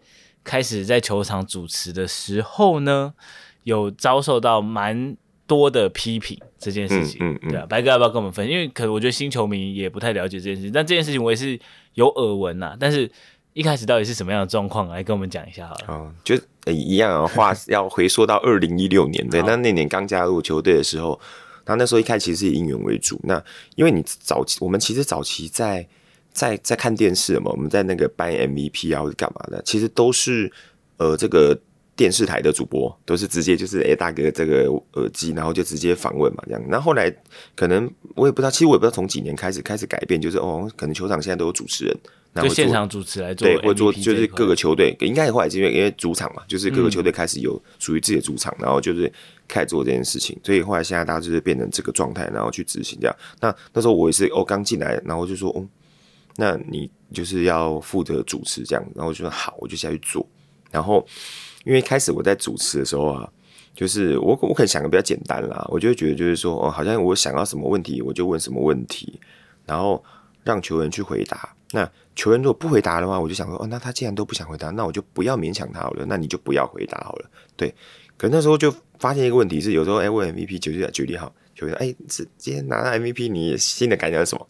[0.43, 3.15] 开始在球场主持的时候呢，
[3.63, 7.19] 有遭受到蛮多的批评这件事情。
[7.21, 8.53] 嗯嗯，嗯对啊，白哥要不要跟我们分享？
[8.53, 11.59] 因为可能我觉得新球迷也不太了解这件事情，但这件事情我也是
[11.95, 13.11] 有耳闻呐，但是。
[13.55, 14.89] 一开始到底是什么样的状况？
[14.89, 15.85] 来跟我们讲一下好了。
[15.87, 16.35] 哦，就
[16.67, 21.19] 一样啊，话 要回溯到二零一六年，对，那那年刚加入球队的时候，
[21.65, 23.19] 他那时候一开始其实是以应援为主。
[23.23, 23.43] 那
[23.77, 25.87] 因为你早期，我们其实早期在
[26.33, 30.51] 在在看电视嘛，我们在那个颁 MVP 啊或者干嘛的，其实都是
[30.97, 31.57] 呃这个
[31.95, 34.65] 电视台的主播，都是直接就是哎、欸、大哥这个
[34.95, 36.63] 耳机，然后就直接访问嘛这样。
[36.69, 37.09] 然后后来
[37.55, 41.97] 可能我也不知道，其实我也不知道从几年开始开始改变，就是哦，可能球场现在都有主持人，
[42.43, 49.13] 就现场主持来做，对，或者做就是各个球队应该后来是因为因为主场嘛，就是各个球队开始有属于自己的主场，嗯、然后就是
[49.47, 53.17] 开始做这件事情，所以后来现在大家就是变成这个状态，然后去执行这样。
[53.41, 55.65] 那那时候我也是哦刚进来，然后就说哦，
[56.37, 60.27] 那你就是要负责主持这样，然后就说好，我就下去做，
[60.71, 61.07] 然后。
[61.65, 63.27] 因为开始我在主持的时候啊，
[63.75, 69.19] 就是我我可能想的比较简单啦，我就会觉得就是说哦，好像我想要什么问题，我就问什么问题，
[69.65, 70.05] 然后
[70.45, 71.53] 让球员去回答。
[71.73, 77.31] 那球员如果不回答的话，我就想说哦，那他既然都不想回答，那我就不要勉强他好了，那你就不要回答好了。
[77.57, 77.75] 对，
[78.17, 84.47] 可那时候就发现一个问题是，有时候哎，问 MVP 举例举例好，球员哎，这今天拿到 MVP，你新的感想是什么？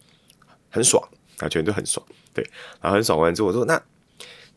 [0.70, 1.02] 很爽
[1.38, 2.04] 啊，球员都很爽。
[2.34, 2.44] 对，
[2.80, 3.80] 然后很爽完之后，我说那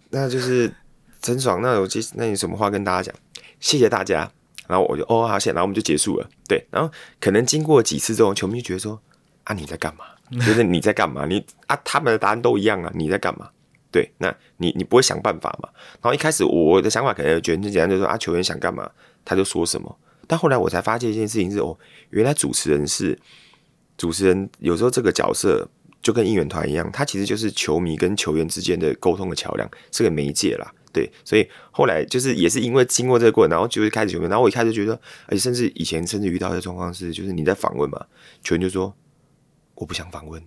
[0.10, 0.74] 那就是。
[1.20, 3.16] 陈爽，那我接，那你什么话跟大家讲？
[3.60, 4.32] 谢谢大家。
[4.68, 6.30] 然后我就哦好谢，然后我们就结束了。
[6.48, 9.02] 对，然后可能经过几次之后，球迷就觉得说
[9.46, 10.06] 啊你在干嘛？
[10.32, 11.26] 就是你在干嘛？
[11.26, 13.50] 你啊他们的答案都一样啊，你在干嘛？
[13.90, 15.70] 对，那你你不会想办法嘛？
[16.02, 18.90] 然后一开始我的想法可能觉得很简单，就说啊球员想干嘛
[19.24, 19.98] 他就说什么。
[20.28, 21.78] 但后来我才发现一件事情是哦，
[22.10, 23.18] 原来主持人是
[23.98, 25.68] 主持人，有时候这个角色
[26.02, 30.70] 就跟应援团一样，他其实就是球迷跟球员之间的沟通的桥梁，是个媒介啦。
[30.92, 38.04] 对，所以后来就是也是因为经过这个过程，然后就是开始球员，然后我一开始觉得，而且甚至以前甚至遇到的状况是，就是你在访问嘛，
[38.44, 38.94] 球员就说
[39.78, 40.44] 我不想访问，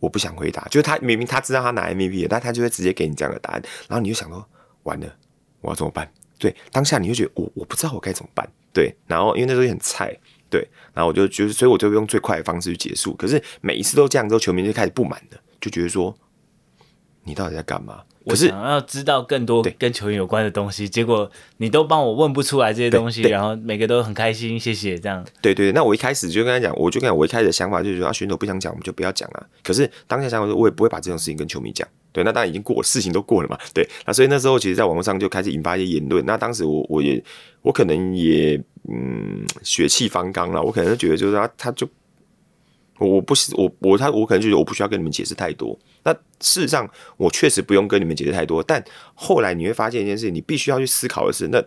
[0.00, 4.44] 我不想回答，就是他明明他知道他拿 MVP，但他就会直接给你这样的答案，然后你就想说
[4.82, 5.16] 完了，
[5.60, 6.12] 我要怎么办？
[6.38, 10.12] 对，当下你就觉得我我不知道我该怎么办，对，然后因为那时候很菜，
[10.50, 10.60] 对，
[10.92, 13.14] 然后我就就是，所以我就用最快的方式去结束。
[13.14, 16.12] 可是每一次都这样之后，球迷就开始不满了，就觉得说
[17.22, 18.02] 你到底在干嘛？
[18.24, 25.24] 我想要知道更多跟球员有关的东西，结果你都帮我问不出来这些东西，然后每个都很开心，谢谢这样。
[25.40, 29.46] 对对，那我一开始就跟他讲，我就跟我一开始的想法就是说，啊，选手不想讲，我们就不要讲了。
[29.62, 31.86] 可是当下想法说，我也不会把这种事情跟球迷讲。
[32.12, 33.58] 对，那当然已经过了，事情都过了嘛。
[33.74, 36.24] 对，那所以那时候其实，在网络上就开始引发一些言论。
[36.26, 37.22] 那当时我我也
[37.62, 41.88] 我可能也嗯血气方刚了，我可能就觉得就是他他就。
[43.02, 45.78] 我不是我我他我可能就觉得我不需要跟你们解释太多。
[46.04, 48.62] 那事实上我确实不用跟你们解释太多。
[48.62, 48.82] 但
[49.14, 51.62] 后来你会发现一件事情，你必须要去思考的是，那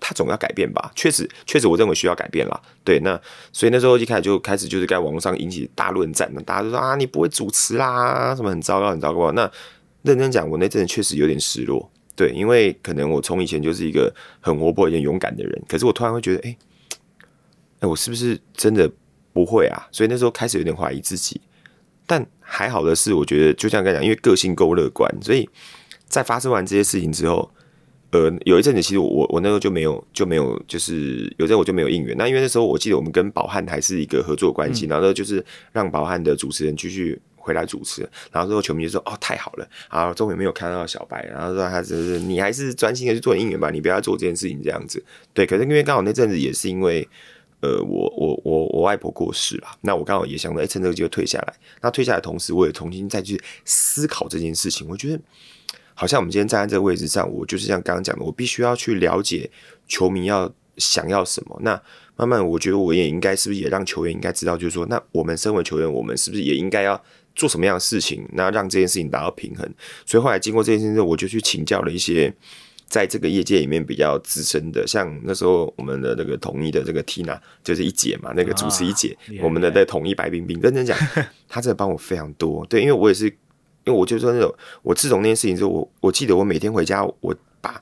[0.00, 0.92] 他总要改变吧？
[0.94, 2.60] 确实确实我认为需要改变啦。
[2.84, 3.20] 对，那
[3.52, 9.32] 所以那时候一开始就开始就是在网络上引起大论战，那大家都说啊你不会主持啦，什么很糟糕很糟糕。
[9.32, 9.50] 那
[10.02, 11.90] 认真讲，我那阵确实有点失落。
[12.14, 16.58] 对，因为可能我从以前就是一个很活泼、很勇敢的人，可是我突然会觉得，哎、欸，
[17.80, 18.90] 哎、我是不是真的？
[19.38, 21.40] 不会啊，所以那时候开始有点怀疑自己，
[22.08, 25.48] 但还好的是，我觉得就像刚才讲，因为个性够乐观，所以
[26.08, 27.48] 在发生完这些事情之后，
[28.10, 32.16] 呃，有一阵子其实我我那时候就没有就没有就是有阵我就没有应援。
[32.18, 45.00] 那因为那时候我记得我们跟宝汉还是一个合作关系，嗯、然后就是让宝汉的主持人继续回来主持，然后之后球迷就说哦太好了，啊终于没有看到小白，然后说他只是你还是专心的去做应援吧，你不要做这件事情这样子。
[45.32, 47.08] 对，可是因为刚好那阵子也是因为。
[47.60, 51.54] 呃，我我我我外婆过世了，那我刚好也想着，哎，趁这个机会退下来。
[51.80, 54.86] 那退下来的同时，我也重新再去思考这件事情。
[54.88, 55.20] 我觉得，
[55.92, 59.50] 好像我们今天站在这个位置上，我就是像刚刚讲的，我必须要去了解
[59.88, 61.58] 球迷要想要什么。
[61.62, 61.82] 那
[62.14, 67.02] 慢慢，我觉得我也应该是不是也让球员应该知道，就是说，那我们身为球员，我们是不是也应该要
[67.34, 69.68] 做什么样的事情，那让这件事情达到平衡？
[70.06, 72.32] 所以后来经过这件事情，我就去请教了一些。
[72.88, 80.96] 在这个业界里面比较资深的，像那时候我们的那个统一的这个 Tina 就是一姐嘛，那个主持一姐，啊、我们的在统一白冰冰，认真讲，
[81.48, 82.64] 她真的帮我非常多。
[82.66, 87.78] 对，因为我也是，因为我就说那种，我自从那件事情之后，我我记得我每天回家，我把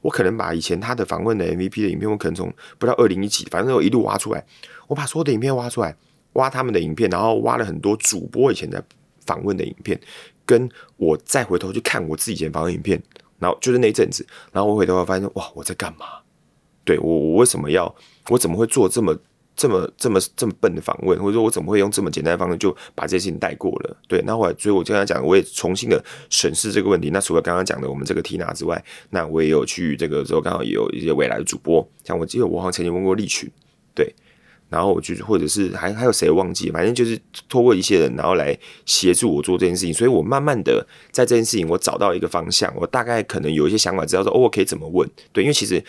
[0.00, 4.44] 我可能把以前他的访问的 MVP 的影片，我可能从不到二零一几，反正我一路挖出来，
[4.88, 5.96] 我把所有的影片挖出来，
[6.32, 8.82] 挖他们的影片，然后挖了很多主播以前在
[9.24, 10.00] 访问的影片，
[10.44, 13.00] 跟我再回头去看我自己以前访问影片。
[13.38, 16.06] 然后就是那一阵子，然后我回头发现，哇，我在干嘛？
[16.84, 17.94] 对，我我为什么要？
[18.28, 19.16] 我怎么会做这么
[19.56, 21.18] 这么这么这么笨的访问？
[21.18, 23.96] 或者说，我怎么会用这么简单的方式就把这些事情带过了？
[24.06, 27.10] 对，那后来，所以我就跟他讲，我也重新的审视这个问题。
[27.10, 33.50] 那除了刚刚讲的我们这个 Tina 之外，那我也有去这个时候刚好也有一些未来的主播，像我记得我好像曾经问过立群，
[33.94, 34.14] 对。
[34.68, 39.94] 然后我就或者是还还有谁忘记，反正就是托过一些人，然后来协助我做这件事情。
[39.94, 45.08] 所以我慢慢的在这件事情，我找到一个方向，我大概可能有一些想法，知道说哦，我可以怎么问。
[45.32, 45.82] 对，因为其实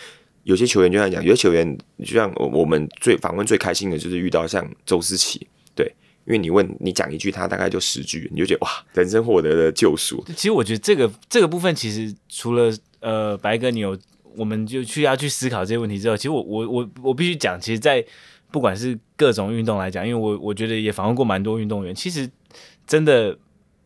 [0.44, 5.86] 有些球员就像讲，有些球员就像我们最访问最开心的就是遇到像周思齐，对，
[6.24, 10.24] 因为你问你讲一句，他大概就十句，你就觉得哇，人生获得了救赎。
[10.34, 13.98] 其实我觉得这个这个部分，其实除了呃白哥你有。
[14.36, 18.02] 我们就去要去思考这些问题之后，其实我我我我必须讲，其实，在
[18.50, 22.30] 不管是各种运动来讲，因为我我觉得也访问过蛮多运动员，其实
[22.86, 23.36] 真的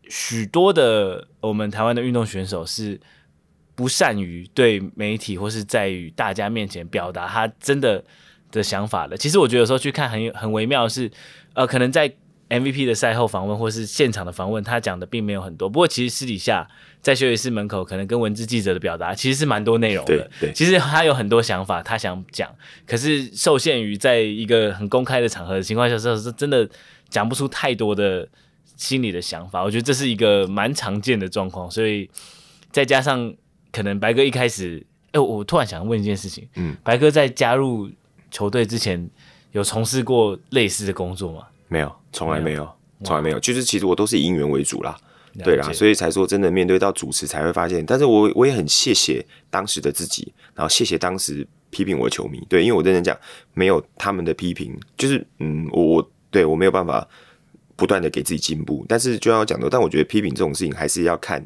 [0.09, 2.99] 许多的我们台湾的运动选手是
[3.75, 8.03] 不善于对媒体或是在于大家面前表达他真的
[8.51, 9.17] 的想法的。
[9.17, 11.11] 其实我觉得有时候去看很很微妙的是，
[11.53, 12.13] 呃，可能在
[12.59, 15.69] MVP 的赛后访问或是现场的访问，他讲的并没有很多。
[15.69, 16.67] 不过其实私底下
[17.01, 20.17] 在休息室门口，可能跟文字记者的表达其实是蛮多内容的。
[20.39, 22.53] 对，对，其实他有很多想法，他想讲，
[22.85, 26.67] 可是受限于在一个很公开的场合的情况下，是真的
[27.09, 28.27] 讲不出太多的
[28.75, 29.63] 心里的想法。
[29.63, 31.69] 我觉得这是一个蛮常见的状况。
[31.69, 32.09] 所以
[32.71, 33.33] 再加上
[33.71, 37.89] 可能白哥一开始，哎，我突然想问一件事情，嗯，白哥在加入
[38.31, 39.09] 球队之前
[39.51, 41.43] 有从事过类似的工作吗？
[41.67, 42.69] 没有，从来没有，
[43.03, 43.39] 从来没有。
[43.39, 44.95] 就是其实我都是以应援为主啦，
[45.43, 47.85] 对啦，所以才说真的面对到主持才会发现。
[47.85, 53.17] 但是我我也很谢谢当时的自己，然后谢谢当时批评我的球迷，对，因为我认真讲，
[53.53, 57.05] 没有他们的批评，就是嗯，我我对我没有办法
[57.75, 58.85] 不断的给自己进步。
[58.87, 61.43] 但是就要讲的，但我觉得批评这种事情还是要看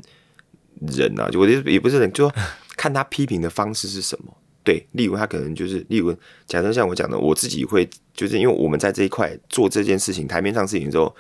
[0.81, 2.35] 人呐、啊，就我觉得也不是人，就说
[2.77, 4.35] 看他批评的方式是什么。
[4.69, 11.15] 对，例如他可能就是，例如假设像我讲的，我自己会就是因为我们在这一块做这件事情，台面上事情之后，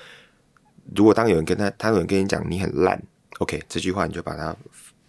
[0.95, 3.01] 如果当有人跟他，他有人跟你讲你很烂
[3.39, 4.55] ，OK，这句话你就把它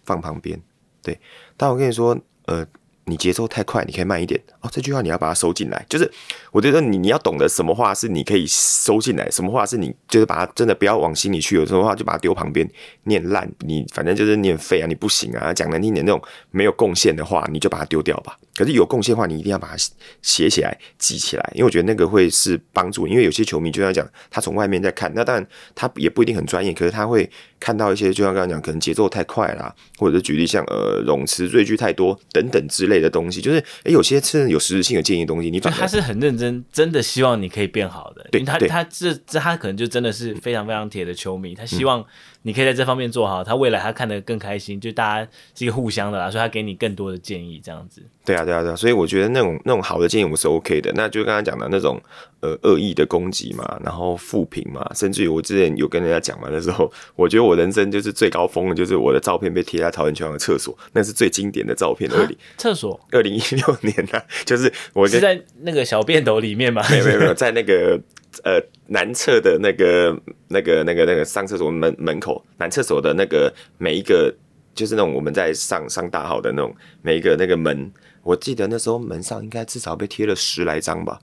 [0.03, 0.59] 放旁边。
[1.03, 1.19] 对，
[1.55, 2.65] 当我跟你说，呃。
[3.05, 4.69] 你节奏太快，你可以慢一点哦。
[4.71, 6.09] 这句话你要把它收进来，就是
[6.51, 12.67] 我觉得你你要懂得什么话是你可以收进来，什么话是你就是把它真的不要往心里去，有什么话就把它丢旁边，
[13.03, 16.21] 念烂你反正就是念废啊，你不行啊，讲难听点那种
[16.51, 18.37] 没有贡献的话，你就把它丢掉吧。
[18.55, 19.75] 可是有贡献的话，你一定要把它
[20.21, 23.07] 写起来、记起来，因为我觉得那个会是帮助。
[23.07, 27.27] 因为有些球迷就像讲，他从外面在看，那当然他也不一定很专业，可是他会
[27.59, 38.27] 看到一些，就像刚刚讲，可能节奏太快啦，或者是举例像呃冗词赘句太多等等之类的东西，就是诶、有些是有实质性的建议的东西，你他是很认真，真的希望你可以变好的。
[38.31, 42.03] 对，他他这这他可能就真的是非常非常铁的球迷，他希望
[42.43, 48.03] 你可以在这方面做好，他未来他看得更开心，就大家是一个互相的啦，所以他给你更多的建议，这样子。
[48.23, 50.91] 对啊，对啊，对啊，所以我觉得那种那种好的建议我是 OK 的。
[50.93, 51.99] 那就刚刚讲的那种
[52.41, 62.09] 呃恶意的攻击嘛，然后负评嘛，甚至于我之前有跟人家讲嘛，那时候我觉得我人生就是最高峰的，就是我的照片被贴在桃园球场的厕所，那是最经典的照片。
[62.11, 66.81] 二零厕所，二零一六年啊，就是我是在那个小便斗里面嘛？
[66.89, 67.99] 没有没有没有， 在那个
[68.43, 74.33] 呃男厕的那个那个那个那个上厕所门门口，男厕所的那个每一个
[74.73, 77.91] 就是那种我们在上上大号的那种每一个那个门。
[78.23, 81.19] 我记得那时候门上应该至少被贴了十来张吧，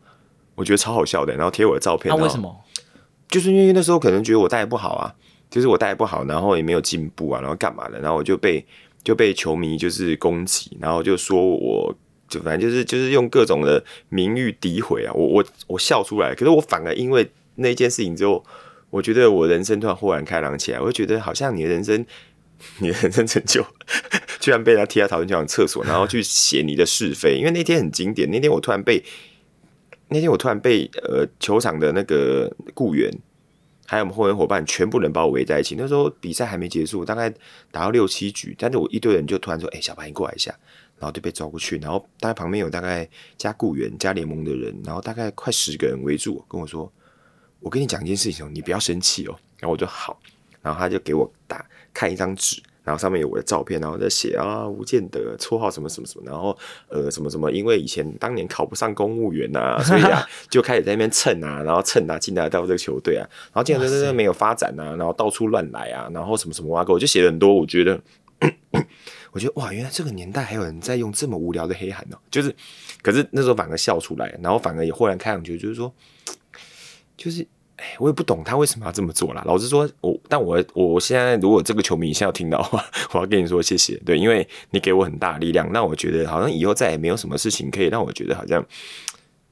[0.57, 1.33] 我觉得超好笑的。
[1.37, 2.65] 然后贴我的照片，那、啊、为什么？
[3.29, 5.15] 就是因为那时候可能觉得我带的不好啊，
[5.49, 8.67] 就是我带的不好，然后也没有进步啊，然后干嘛的，然后我就被
[9.05, 11.95] 就被球迷就是攻击，然后就说我
[12.29, 18.45] 就反正就是就是用各种的名誉诋毁啊，我我我笑出来，可是我反而因为那件事情之后，
[18.91, 22.07] 我觉得我人生突然豁然开朗起来，我就觉得好像你的人生。
[22.79, 23.65] 你的人生成就
[24.41, 27.37] 居然被他踢到桃园球场厕所，然后去写你的是非。
[27.39, 29.01] 因为那天很经典，那天我突然被
[30.09, 33.09] 那天我突然被呃球场的那个雇员
[33.87, 35.77] 还有我们后援伙伴全部人把我围在一起。
[35.79, 37.33] 那时候比赛还没结束，大概
[37.71, 40.53] 打到六七局，但是我一堆人就突然说：“哎、小白你过来一下。”
[40.99, 46.91] 然后就被抓过去，然后大概旁边有大概加雇员加联盟的人，然后大概快十个人围住我，跟我说
[47.61, 50.21] ：“我跟你讲一件事情哦，你不要生气哦。”然后我就好，
[50.63, 51.65] 然后他就给我打。
[51.95, 56.57] 看一张纸，然后上面有我的照片，然后在写啊，吴建德，绰号什么什么什么，然后
[56.89, 68.01] 呃什么什么，因为以前当年考不上公务员啊，所以啊 就开始在那边蹭啊，然后蹭啊进来到这个球队啊，然后进来在这没有发展啊，然后到处乱来啊，然后什么什么挖沟，我就写了很多，我觉得
[69.33, 72.55] 我觉得哇，原来这个年代还有人在用这么无聊的黑函呢，就是，
[73.03, 75.93] 可是那时候反而笑出来，然后反而也豁然开朗，觉得就是说，
[77.17, 77.47] 就是。
[77.81, 79.45] 哎，我也不懂他为什么要这么做啦。
[79.47, 83.97] 老实说，我但我我现在如果这个球迷现在要听到的话， 我要跟你说谢谢。
[83.99, 88.61] 对，因为你给我很大的力量，那我觉得好像以后再也没有什么事情可以让我觉得好像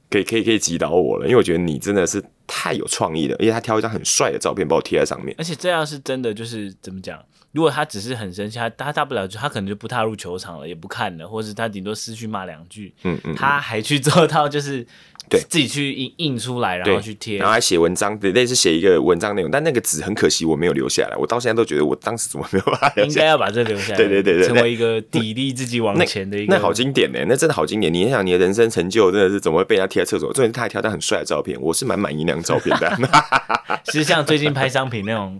[0.09, 1.25] 可以可以可以击倒我了。
[1.25, 5.33] 因为我觉得你真的是太有创意了，而且他挑一张很帅的照片把我贴在上面。
[5.37, 7.17] 而且这样是真的，就是怎么讲？
[7.51, 12.93] 如果他只是很生气，他他大不了就他可能就不踏入球场了，也不看了，或者是他顶多失去骂两句。
[13.03, 14.85] 嗯嗯，嗯，他还去做到就是。
[15.29, 19.51] 对，自己去印印出来，然后去贴，然后还写文章，对，类似写一个文章内容。
[19.51, 21.17] 但那个纸很可惜，我没有留下来。
[21.17, 23.07] 我到现在都觉得，我当时怎么没有把它留下来？
[23.09, 23.97] 应该要把这留下来。
[23.99, 26.53] 对对对对，成为一个砥砺自己往前的一个。
[26.53, 27.93] 那，那好经典呢，那真的好经典。
[27.93, 30.31] 你想，你的人生成就真的是怎么会被人家贴在厕所？
[30.31, 32.97] 重点是他还挑张很帅的照片，我是蛮满意那张照片的。
[33.87, 35.39] 其实像最近拍商品那种，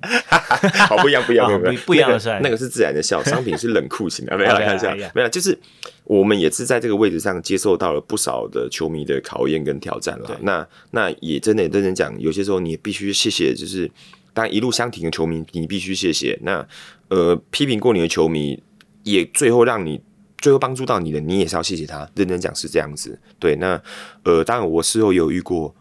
[0.88, 5.58] 好不一样，不一样，不一样， 不一样的帅，那个是自然的笑，商品是冷酷型的，没有开玩笑，没有，就是
[6.06, 10.40] 我们也是在这个位置上接受到了不少的球迷的考验跟挑战了。
[10.42, 13.90] 那那也真的认真讲，有些时候你也必须谢谢，就是
[14.34, 16.40] 当一路相挺的球迷，你必须谢谢。
[16.44, 16.66] 那
[17.10, 18.64] 呃，批评过你的球迷，
[19.04, 20.02] 也最后让你
[20.38, 22.10] 最后帮助到你的，你也是要谢谢他。
[22.16, 23.58] 认真讲是这样子，对。
[23.58, 23.82] 那
[24.24, 25.76] 呃，当然我事后也有遇过。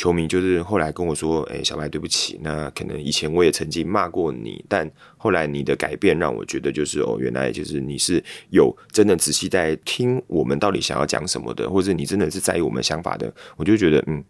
[0.00, 14.24] 球迷就是后来跟我说：“哎、小白，对不起，那可能以前我也曾经骂过你，但后来你的改变让我觉得就是哦，原来就是你是有真的仔细在听我们到底想要讲什么的，或者你真的是在意我们想法的。”我就觉得嗯，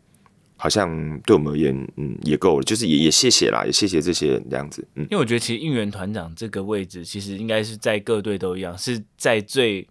[0.56, 4.84] 好像对我们而言，嗯，也够了，就是也也谢谢啦，也谢谢这些人这样子。
[4.96, 9.86] 嗯，因为我觉得其实应援团长这个位置，其实应该是在各队都一样，是在最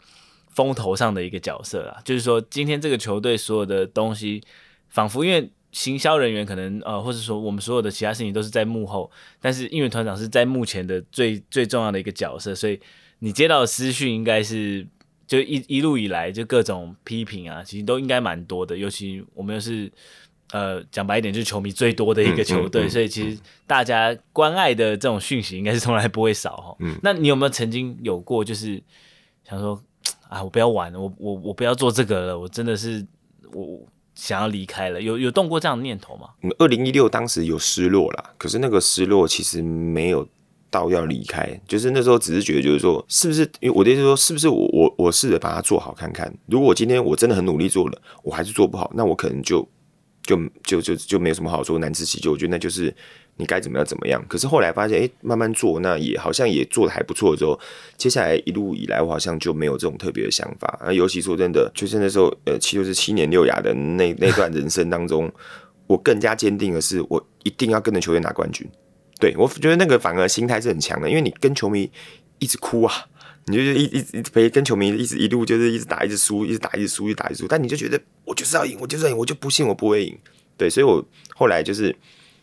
[0.50, 2.02] 风头上的一个角色啊。
[2.04, 4.44] 就是说，今天这个球队所有的东西，
[4.90, 5.50] 仿佛因为。
[5.72, 9.10] 行销人员可能呃，或者说我们所有的其他事情都是在幕后，
[9.40, 12.80] 但是应援团长是在目前的最最重要的一个角色，所以
[13.20, 14.88] 你接到的私讯应该是
[15.28, 18.76] 就一一路以来就各种批评啊，其实都应该蛮多的。
[18.76, 19.92] 尤其我们又是
[20.52, 26.76] 呃讲白一点，就是球迷最多的一个球队，嗯嗯嗯、所以其实大家关爱的这种讯息应该是从来不会少哈。
[26.80, 28.82] 嗯，那你有没有曾经有过就是
[29.48, 29.80] 想说
[30.28, 33.06] 啊，我不要玩了，我我我不要做这个了，我真的是
[33.54, 33.86] 我。
[34.20, 36.30] 想要离开了，有有动过这样的念头吗？
[36.58, 40.28] 二零一六当时有失落啦，可是那个失落其实没有
[40.70, 43.50] 到要离开，就是那时候只是觉得，就是说，是不是？
[43.62, 46.32] 因为我的意思说，是不是我我我试着把它做好看看？
[46.48, 49.66] 如果我今天我真的很努力做了，我还是做不好，那我可能就
[50.24, 52.32] 就就就就没有什么好说难辞其咎。
[52.32, 52.94] 我觉得那就是。
[53.40, 54.22] 你该怎么样怎么样？
[54.28, 57.34] 可是后来发现，哎、欸，慢慢做，那也好像也做得还不错。
[57.38, 57.58] 之后，
[57.96, 60.68] 接下来一路以来，我好像就没有这种特别的想法。
[60.82, 65.32] 啊，尤其说真的，就是那时候，呃，其实是七年六亚的那 那段人生当中，
[65.88, 68.68] 我更加坚定的是，我一定要跟着球队拿冠军。
[69.22, 71.90] 对，我觉得那个反而心态是很强的，因为你跟球迷
[72.40, 72.94] 一直哭啊，
[73.46, 80.18] 你就一一直陪跟球迷一直一路就是一直打一直输，一直打一直输，一直打一直输，但你就觉得我就是要赢，我就是要赢，我就不信我不会赢。
[80.58, 81.02] 对，所以我
[81.36, 81.96] 后来就是，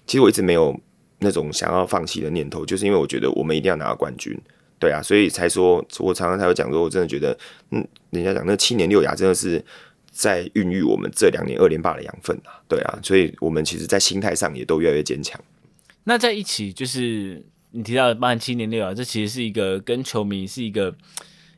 [0.06, 0.78] 其实我一直没有。
[1.18, 4.38] 那种想要放弃的念头，就是因为我觉得我们一定要拿到冠军，
[4.78, 7.36] 对啊，所以才说，我常常才会讲说，我真的觉得，
[7.70, 9.64] 嗯，人家讲那七年六亚真的是
[10.10, 15.40] 在孕育我们这两年二连霸的养分啊，对啊，所以我们其实，在心态上也都越来越坚强。
[16.04, 20.94] 那在一起，就是你提到的八七年六亚，这其实是一个跟球迷是一个，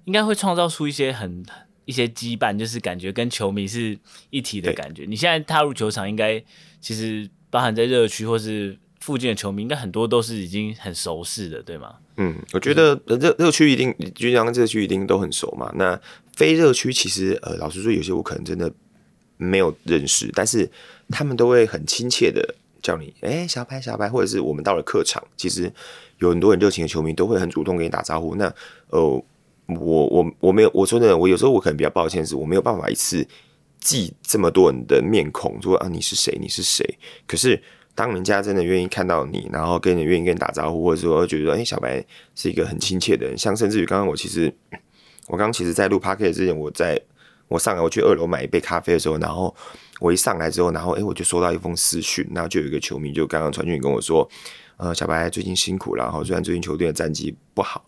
[0.05, 1.45] 应该会创造出一些很
[1.85, 3.99] 一些羁绊，就是感觉跟球迷是
[4.31, 5.05] 一体的感觉。
[5.05, 6.41] 你现在踏入球场，应该
[6.81, 8.79] 其实包含在热区或是。
[9.01, 11.95] 附近的球迷应该很多都是已经很熟悉的，对吗？
[12.17, 15.73] 嗯，我觉得热热区一定，就像热区一定都很熟嘛。
[15.77, 15.99] 那
[16.35, 18.71] 非热区其实，呃，老实说，有些我可能真的
[19.37, 20.69] 没有认识，但是
[21.11, 25.73] 他们都会很亲切的叫你，哎、欸，小白，小白，或者是我们到了客场，其实
[26.19, 28.35] 有很多很热情的球迷都会很主动跟你打招呼。
[28.35, 28.53] 那
[28.89, 29.25] 呃，我
[30.09, 33.27] 我我没有，我说真的，我有时候我可能比较抱歉，是我没有办法一次
[33.89, 36.37] 记这么多人的面孔，说啊，你是谁？
[36.41, 36.99] 你是谁？
[37.27, 37.63] 可是。
[37.95, 42.05] 当人家真的愿意看到你，然后跟你愿意跟你打招呼，或者说觉得说，哎、小白
[42.37, 44.55] 是一个很亲切的人，像甚至于刚刚我其实，
[45.27, 46.97] 我刚刚其实在录 podcast 之前，我在
[47.49, 49.53] 我上来我去二楼买一杯咖啡的时候，然后
[49.99, 54.31] 我一上来之后，然后哎、我就收到一封私讯，然后就有一个球迷就刚刚传讯跟我说，
[54.77, 57.85] 呃，小白最近辛苦了，然后虽然最近球队的战绩不好。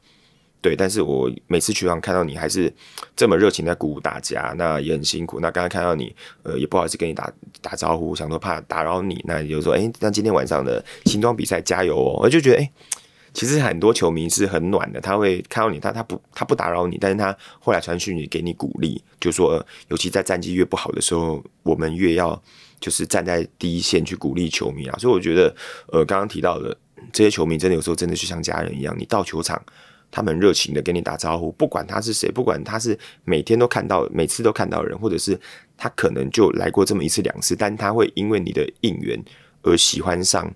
[0.63, 2.71] 对，但是我每次球场看到你还是
[3.17, 5.41] 这么热情在鼓舞大家，那也很辛苦。
[5.41, 7.33] 那刚才看到你，呃，也不好意思跟你打
[7.63, 12.21] 打招呼，想说怕打扰你，那就说，哎，那今天晚上的新装比赛加油哦！
[12.23, 12.71] 我就觉得，哎，
[13.33, 22.39] 其实很多球迷是很暖的，他会看到你，他他不他不打扰你，但是他后来传讯你给你鼓励，就说，尤其在战绩越不好的时候，我们越要
[22.79, 24.99] 就是站在第一线去鼓励球迷啊。
[24.99, 25.57] 所以我觉得，
[25.91, 26.77] 呃，刚刚提到的
[27.15, 29.59] 这些球迷，真的有时候真的就像家人一样，你到球场。
[30.11, 35.39] 他们热情的跟你打招呼，不管他是谁，不管他是每天都看到、每次都看到人，或者是
[35.77, 39.23] 他可能就来过这么一次两次，但他会因为你的应援
[39.63, 40.53] 而喜欢上，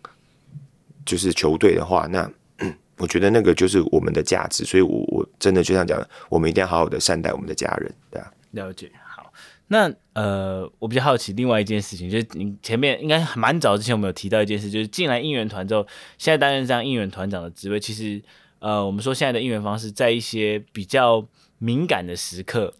[1.07, 2.28] 就是球队的话，那
[2.98, 4.64] 我觉得那个就是我们的价值。
[4.64, 8.32] 所以我，我真的就像讲，我们一定要好好的善待我们的家人，对啊。
[8.50, 9.32] 了解，好。
[9.68, 15.86] 那呃，我比较好奇另外一件事情，就是你前面应该蛮早之前我们有提到一件事，就是进来应援团之后，
[16.18, 18.20] 现在担任这样应援团长的职位，其实。
[18.64, 21.22] 呃，我们说现在的应援方式，在一些比较
[21.58, 22.72] 敏感的时刻，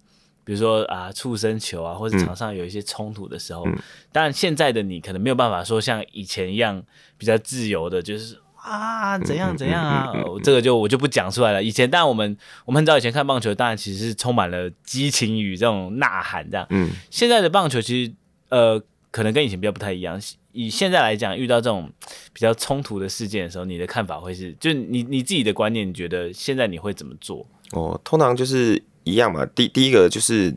[0.43, 3.77] 比如说啊，触身球啊，或者场上有一些冲突的时候，嗯、
[4.11, 6.83] 当然现在的你可能没有办法说像以前一样
[7.19, 11.63] 比较自由的，就是啊怎样怎样啊，嗯嗯嗯嗯、这个就我就不讲出来了。
[11.63, 16.67] 以前，当然我们我们很早以前看棒球，当然其实是充满了激情与这种呐喊这样。
[16.71, 18.13] 嗯，现在的棒球其实
[18.49, 20.19] 呃，可能跟以前比较不太一样。
[20.55, 21.91] 以现在来讲，遇到这种
[22.33, 27.45] 比较冲突的事件的时候，你的看法会是，就你你自己的观念，你觉得现在你会怎么做？
[27.73, 29.45] 哦，通常就是一样嘛。
[29.47, 30.55] 第第一个就是，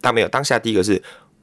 [0.00, 1.02] 当没有当下，第一个是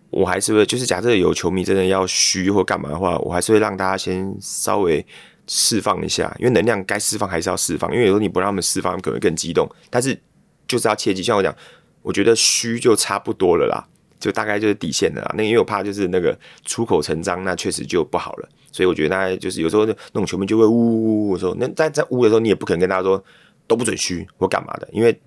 [0.10, 5.06] 我还是会，就是假设有球迷真的要嘘或干嘛的话，我还是会让大家先稍微
[5.46, 9.70] 释放一下，因为能量该释放还是要释放，因为有时候你不让他们释放，可能更激动。
[9.92, 10.20] 但是
[10.68, 11.56] 就是要切记，像我讲，
[12.02, 13.88] 我觉得嘘就差不多了啦。
[14.20, 18.50] 就大概就是底线的啦，那因为我怕就是那个出口成章，那确实就不好了。
[18.72, 23.24] 所以我觉得大概就是有时候那种球迷就会呜呜呜呜说，那在在呜的时候，你也不可能跟大家说
[23.68, 25.18] 都不准嘘或干嘛的，因为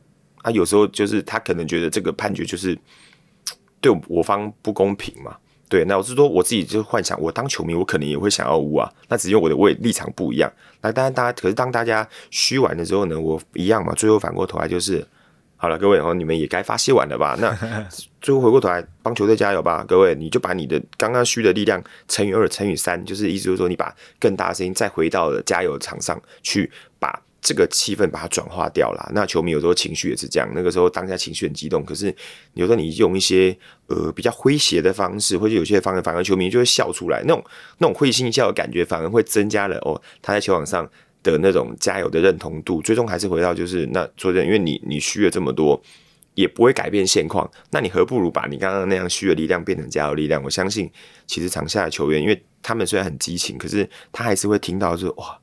[0.43, 2.77] 他有时候就是他可能觉得这个判决就是
[3.81, 5.37] 对我方不公平嘛。
[5.69, 10.53] 对，那我是说我自己就幻想，我当球迷，我可能也会想要呜啊，那只是因为我的位立场不一样。
[10.81, 15.07] 那当然大家可是当大家嘘完的时候呢，我一样嘛，最后反过头来就是。
[15.63, 17.37] 好了，各位，然后你们也该发泄完了吧？
[17.39, 17.55] 那
[18.23, 29.13] 最后回过头来帮球队加油吧，各位，你就把你的刚刚虚的力量乘以二，乘以三，就是意思就是说，你把更大的声音再回到了加油场上去，把这个气氛把它转化掉了。
[29.15, 32.07] 那球迷有时候情绪也是这样，那个时候当下情绪很激动，可是
[32.55, 33.55] 有时候你用一些
[33.89, 37.45] 呃比较诙谐的方式，或者有些方式，反而球迷就会笑出来，那种
[37.77, 40.91] 那种会心一笑的感觉，反而会增加了哦，他在球场上。
[41.23, 45.81] 的那种加油的认同度，最终还是回到就是那说真的，因为你你虚了这么多，
[46.35, 50.43] 也不会改变现况，那你何不如把你刚刚那样虚的力量变成加油力量？
[50.43, 50.91] 我相信，
[51.27, 55.39] 其实场下的球员，因为他们虽然很激情，可是他还是会听到说哇，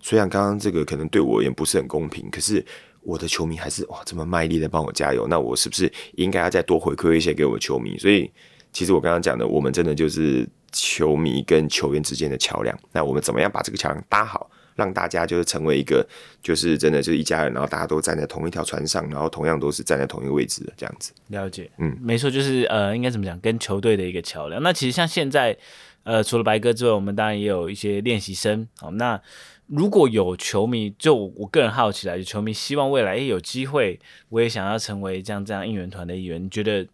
[0.00, 2.64] 虽然刚刚这个可能对我而言不是很公平，可是
[3.02, 7.98] 我的球迷还是哇这么卖力的帮我加油，那我是不是应该要再多回馈一些给我的球迷？
[7.98, 8.30] 所以，
[8.72, 12.78] 其实我刚刚讲的，我们真的就是球迷跟球员之间的桥梁。
[12.92, 14.50] 那我们怎么样把这个桥梁搭好？
[14.76, 16.06] 让大家就是成为一个，
[16.40, 21.12] 就是真的就是一家人，然后大家都站在同一条船上，然后同样都是站在同一个位置的这样子。
[21.28, 24.62] 了解，嗯，没错，就是呃，应该怎么讲，跟球队的一个桥梁。
[24.62, 25.56] 那其实像现在，
[26.04, 28.68] 呃，除了白哥之外，我们当然也有一些练习生。
[28.78, 29.20] 好，那
[29.66, 33.98] 如果有球迷，就我个人好奇来，就球迷希望未来也有机会，
[34.28, 36.44] 我也想要成为这样这样应援团的一员。
[36.44, 36.86] 你觉得，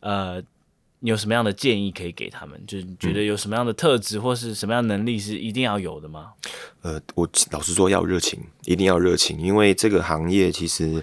[0.00, 0.42] 呃？
[1.02, 2.62] 你有什么样的建议可以给他们？
[2.66, 6.34] 就是觉得有什么样的特质或是什么样的能力是一定要有的吗？
[6.82, 11.02] 呃，我老实说，要热情，一定要热情，因为这个行业其实，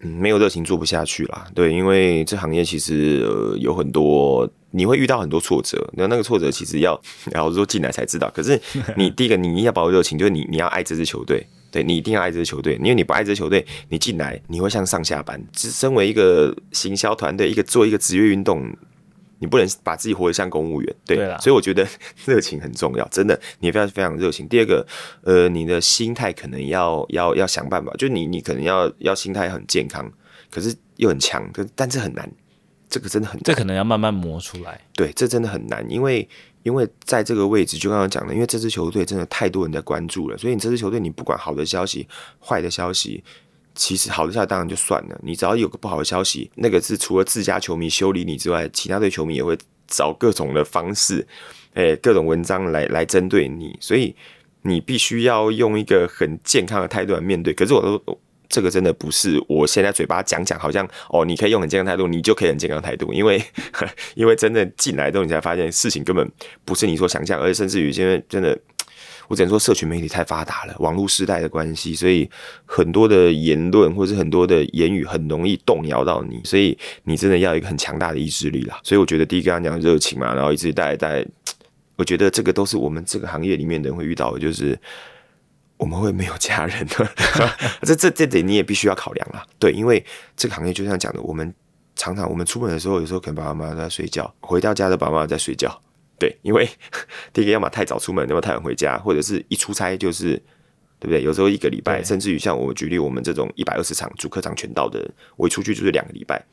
[0.00, 1.46] 嗯，没有热情做不下去啦。
[1.54, 7.00] 对，因为这行业其实呃有很多，你会遇到很多挫折，那那个挫折其实要
[7.32, 8.30] 老实说进来才知道。
[8.34, 8.60] 可是
[8.96, 15.42] 你 第一个，你一定要保有热情，就是你你要爱这支球队，对，你一定要爱这支球队，因为你不爱这支球队，你进来你会像上下班。
[15.52, 18.70] 只身为一个行销团队，一个做一个职业运动。
[19.40, 21.84] 你不能把自己活得像公务员，对，对，所以我觉得
[22.26, 24.46] 热情很重要，真的，你非常非常热情。
[24.46, 24.86] 第二个，
[25.22, 30.12] 呃，你的心态可能要要要想办法，就你你可能要要心态很健康，
[30.50, 32.30] 可是又很强，可但是很难，
[32.88, 34.80] 这个真的很难，这可能要慢慢磨出来。
[34.94, 36.28] 对，这真的很难，因为
[36.62, 42.06] 因为在这个位置，就刚刚讲的，因为这支球队真的太多人在关注了，所以你这支球队，你不管好的消息、
[42.38, 43.24] 坏的消息。
[43.74, 49.56] 其实好的消息当然就算了，你只要有个不好的消息，那个是除了自家球迷修理你之外，其他队球迷也会
[49.86, 51.26] 找各种的方式，
[51.74, 54.14] 诶，各种文章来来针对你，所以
[54.62, 57.54] 你必须要用一个很健康的态度来面对。
[57.54, 58.18] 可是我都
[58.48, 63.40] 这个真的不是我现在嘴巴讲讲，好像哦，你可以用很健康态度，你就可以很健康态度，因为
[64.14, 66.30] 因为真的进来之后，你才发现事情根本
[66.64, 68.58] 不是你所想象，而且甚至于现在真的。
[69.30, 72.28] 我只能说，社群媒体太发达了，网络时代的关系，所以
[72.66, 78.80] 很多的言论或是很多的言语很容易动摇到你，所以你真的要一个很强大的意志力啦。
[78.82, 81.24] 所以我觉得第一个刚讲热情嘛，然后一直带带，
[81.94, 84.76] 我觉得这个都是我们这个行业里面人会遇到的，就是
[85.76, 87.08] 我们会没有家人的，
[87.86, 89.46] 这这这点你也必须要考量啦。
[89.60, 90.04] 对，因为
[90.36, 91.54] 这个行业就像讲的，我们
[91.94, 95.80] 常常我们出门的时候，有时候可能爸爸妈妈在睡觉，回到家的爸爸妈妈在睡觉。
[96.20, 96.68] 对，因为
[97.32, 100.34] 第一个要么太早出门，要么太晚回家，或者是一出差就是，
[101.00, 101.22] 对不对？
[101.22, 106.44] 有时候一个礼拜，甚至于像我举例，我们这种一百二十场主客场全到的人，我一出去就是两个礼拜，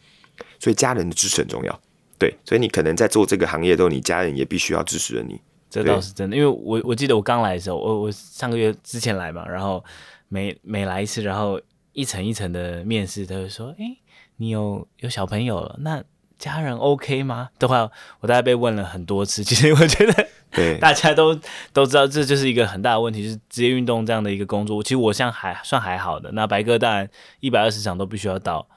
[0.57, 1.80] 所以家人的支持很重要。
[2.18, 5.39] 对，所以你可能在做这个行业的时候，你家人也必须要支持着你。
[5.70, 9.84] 这倒是真的，因为我我记得我刚来的时候，我我上个月之前来嘛，然后
[10.30, 11.59] 每每来一次，然后
[11.91, 13.97] 一层一层的面试，他就说：“哎，
[14.38, 16.01] 你有有小朋友了？”那
[16.39, 17.49] 家人 OK 吗？
[17.59, 19.43] 的话，我大概被问了很多次。
[19.45, 21.33] 其实我觉得，对， 大家都
[21.73, 24.81] 都知道，这就是一个很大的问题，就是职业运动这样的一个工作。
[24.83, 26.31] 其实我像还算还好的。
[26.33, 27.09] 那白哥当然
[27.39, 28.67] 一百二十场都必须要到，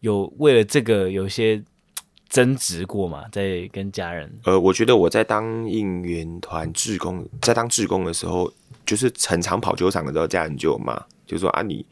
[0.00, 1.62] 有为了这个有些
[2.28, 4.30] 争执过嘛，在跟家人。
[4.44, 8.52] 呃，我觉得我在当应援团志工，在当志工的时候，
[8.84, 11.86] 就是很常跑球场的时候，家人就有骂，就说啊你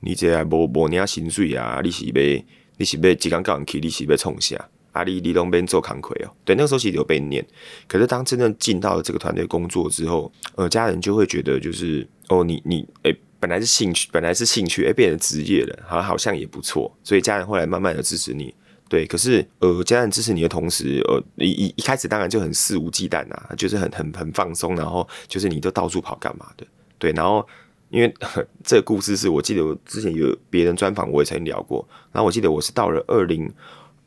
[0.00, 2.42] 你这无无你要薪水啊，你是呗。
[2.76, 3.80] 你是要几刚搞人去？
[3.80, 4.56] 你是要冲啥？
[4.56, 6.30] 啊，阿里李东边做扛魁哦。
[6.44, 7.46] 对，那个时候其实有被念，
[7.86, 18.54] 可是当真正进到了这个团队工作之后，呃，家人就会觉得就是哦，你你诶、欸，本来是兴趣，本来是兴趣，诶、欸，变成职业了，好好像也不错，所以家人后来慢慢的支持你。
[18.88, 26.64] 对，可是呃，家人支持你的同时，呃，一一一开始当然就很肆无忌惮呐，就是很很很放松，然后就是你都到处跑干嘛的，
[26.96, 27.46] 对，然后
[27.96, 28.14] 因为
[28.62, 33.50] 这个故事是我记得我之前有别人专访，我也曾经聊过，然后我记得我是到了二零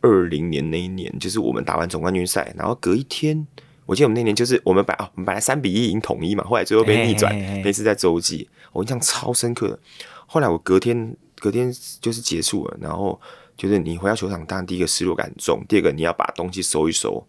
[0.01, 3.47] 二零年那一年，就是我们打完总冠军赛，然后隔一天，
[3.85, 9.79] 我记得我们那年就是我们本哦，我们本来三比一赢统一嘛，后来最后被逆转，那次在洲际，我印象超深刻的。
[10.27, 13.19] 后来我隔天隔天就是结束了，然后。
[13.59, 17.27] 就是你回到球场，当然第一个失落感很重，第二个你要把东西收一收。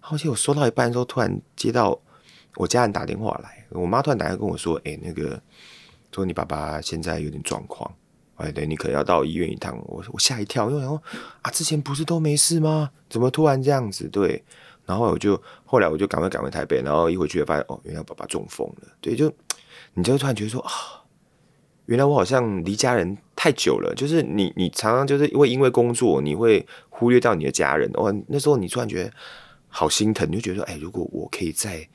[0.00, 1.96] 而且我收到一半的时候，突然接到
[2.56, 5.40] 我家人打电话来，我妈突然打电话跟我说：“哎、欸，那个
[6.12, 7.90] 说你爸爸现在有点状况，
[8.36, 11.00] 哎，对，你可能要到医院一趟。”我我吓一跳，因为然后
[11.42, 12.90] 啊，之前不是都没事吗？
[13.08, 14.08] 怎么突然这样子？
[14.08, 14.42] 对，
[14.84, 18.88] 然后我就后来我就赶快赶回台北，然后一回去发现哦，原来爸爸中风了。
[19.00, 19.32] 对，就
[19.94, 20.70] 你就突然觉得说啊。
[21.86, 27.90] 原来我好像离家人太久了，就是你，你常常就是会因为工作，你会忽略掉你的家人。
[27.94, 29.10] 哦，那时候你突然觉得
[29.68, 31.88] 好心疼，你就觉得说，哎，如果我可以再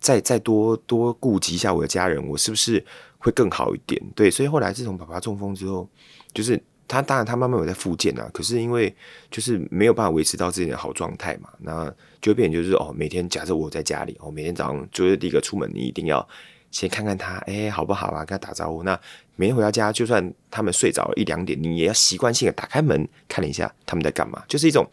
[0.00, 2.82] 再再多多顾及一下我的家人，我是不是
[3.24, 4.00] 会更好一点？
[4.14, 5.88] 对，所以后来自从爸爸中风之后，
[6.32, 8.94] 就是他当然他慢慢有在复健啊，可是因为
[9.30, 16.28] 就是没有办法维持到自己的好状态嘛，那就变成就是哦，每天假设我在家里，哦，每天早上就是第一个出门，你一定要。
[16.70, 18.24] 先看看他，哎、好不好啊？
[18.24, 18.82] 跟他打招呼。
[18.82, 19.00] 那
[19.36, 24.84] 每天回到家，就算他们睡着一两点，你也要习惯性的打开门看了一下他们在干嘛，就是一种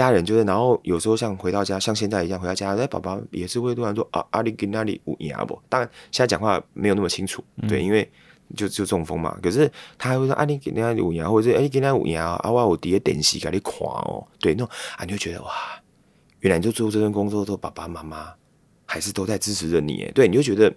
[0.00, 0.24] 家人。
[0.24, 5.60] 就是然后有时候像回到家，像现在一样回到家，哎，宝宝也是会突然说啊，阿里给那里有影不？
[5.68, 8.10] 当然现在讲话没有那么清楚，对，因为
[8.56, 9.38] 就就中风嘛。
[9.42, 14.26] 可是他还会说阿里给那里有影，或者是哎，跟那有影啊，我我底下电视给你看哦。
[14.38, 15.50] 对，那种啊，你就觉得哇，
[16.40, 18.32] 原来你就做这份工作，做爸爸妈妈。
[18.92, 20.74] 还是都在支持着你，对，你就觉得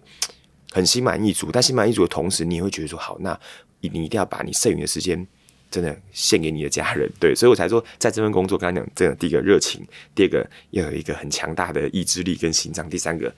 [0.71, 1.49] 很心满意足。
[1.51, 3.35] 但心满意足的同时，你也会觉得说，好，那
[3.79, 5.27] 你一定要把你剩余的时间
[5.73, 9.81] 真的献给你的家人，对，所以我才说，在这份工作，刚刚讲，真的第一个热情，
[10.13, 13.33] 第二个要有一个很强大的意志力跟心脏，第三个。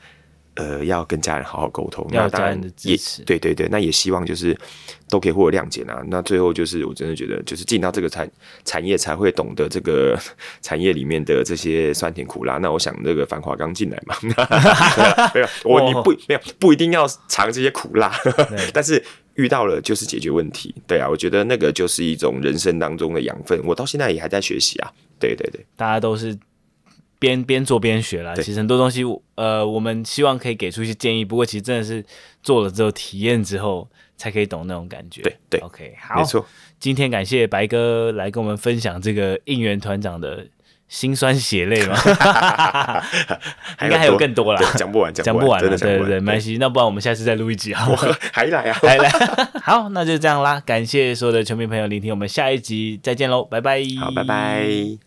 [0.56, 2.96] 呃，要跟家人好好沟通，那当然也
[3.26, 4.58] 对对对，那也希望就是
[5.10, 6.02] 都可以获得谅解啊。
[6.08, 8.30] 那最后就是，我真的觉得，就是进到这个产
[8.64, 10.18] 产业才会懂得这个
[10.64, 12.58] 产业里面的这些酸甜苦辣。
[12.58, 14.16] 那我想，这个繁华刚进来嘛，
[15.36, 18.18] 没有我你不没有不一定要尝这些苦辣，
[18.74, 19.04] 但是
[19.34, 20.74] 遇到了就是解决问题。
[20.88, 23.60] 对啊，我觉得那个就是一种人生当中的养分。
[23.66, 24.92] 我到现在也还在学习啊。
[25.20, 26.38] 对对对，大家都是。
[27.26, 29.02] 边边做边学啦，其实很多东西，
[29.34, 31.26] 呃，我们希望可以给出一些建议。
[31.26, 32.06] 不过，其实真的是
[32.44, 35.24] 做了之后，体验之后，才可以懂那种感觉。
[35.24, 36.46] 对对，OK，好，没错。
[36.80, 40.46] 今天感谢白哥来跟我们分享这个应援团长的
[40.88, 41.98] 辛酸血泪嘛，
[43.82, 46.58] 应该还有更多啦，讲不完，讲不完，对对对，没关系。
[46.60, 47.96] 那不然我们下次再录一集好，
[48.32, 49.10] 还来啊， 还来。
[49.64, 50.62] 好，那就这样啦。
[50.64, 53.82] 感谢所有的球迷朋友聆听，我们下一集再见喽，拜拜。
[54.00, 55.00] 好，拜拜。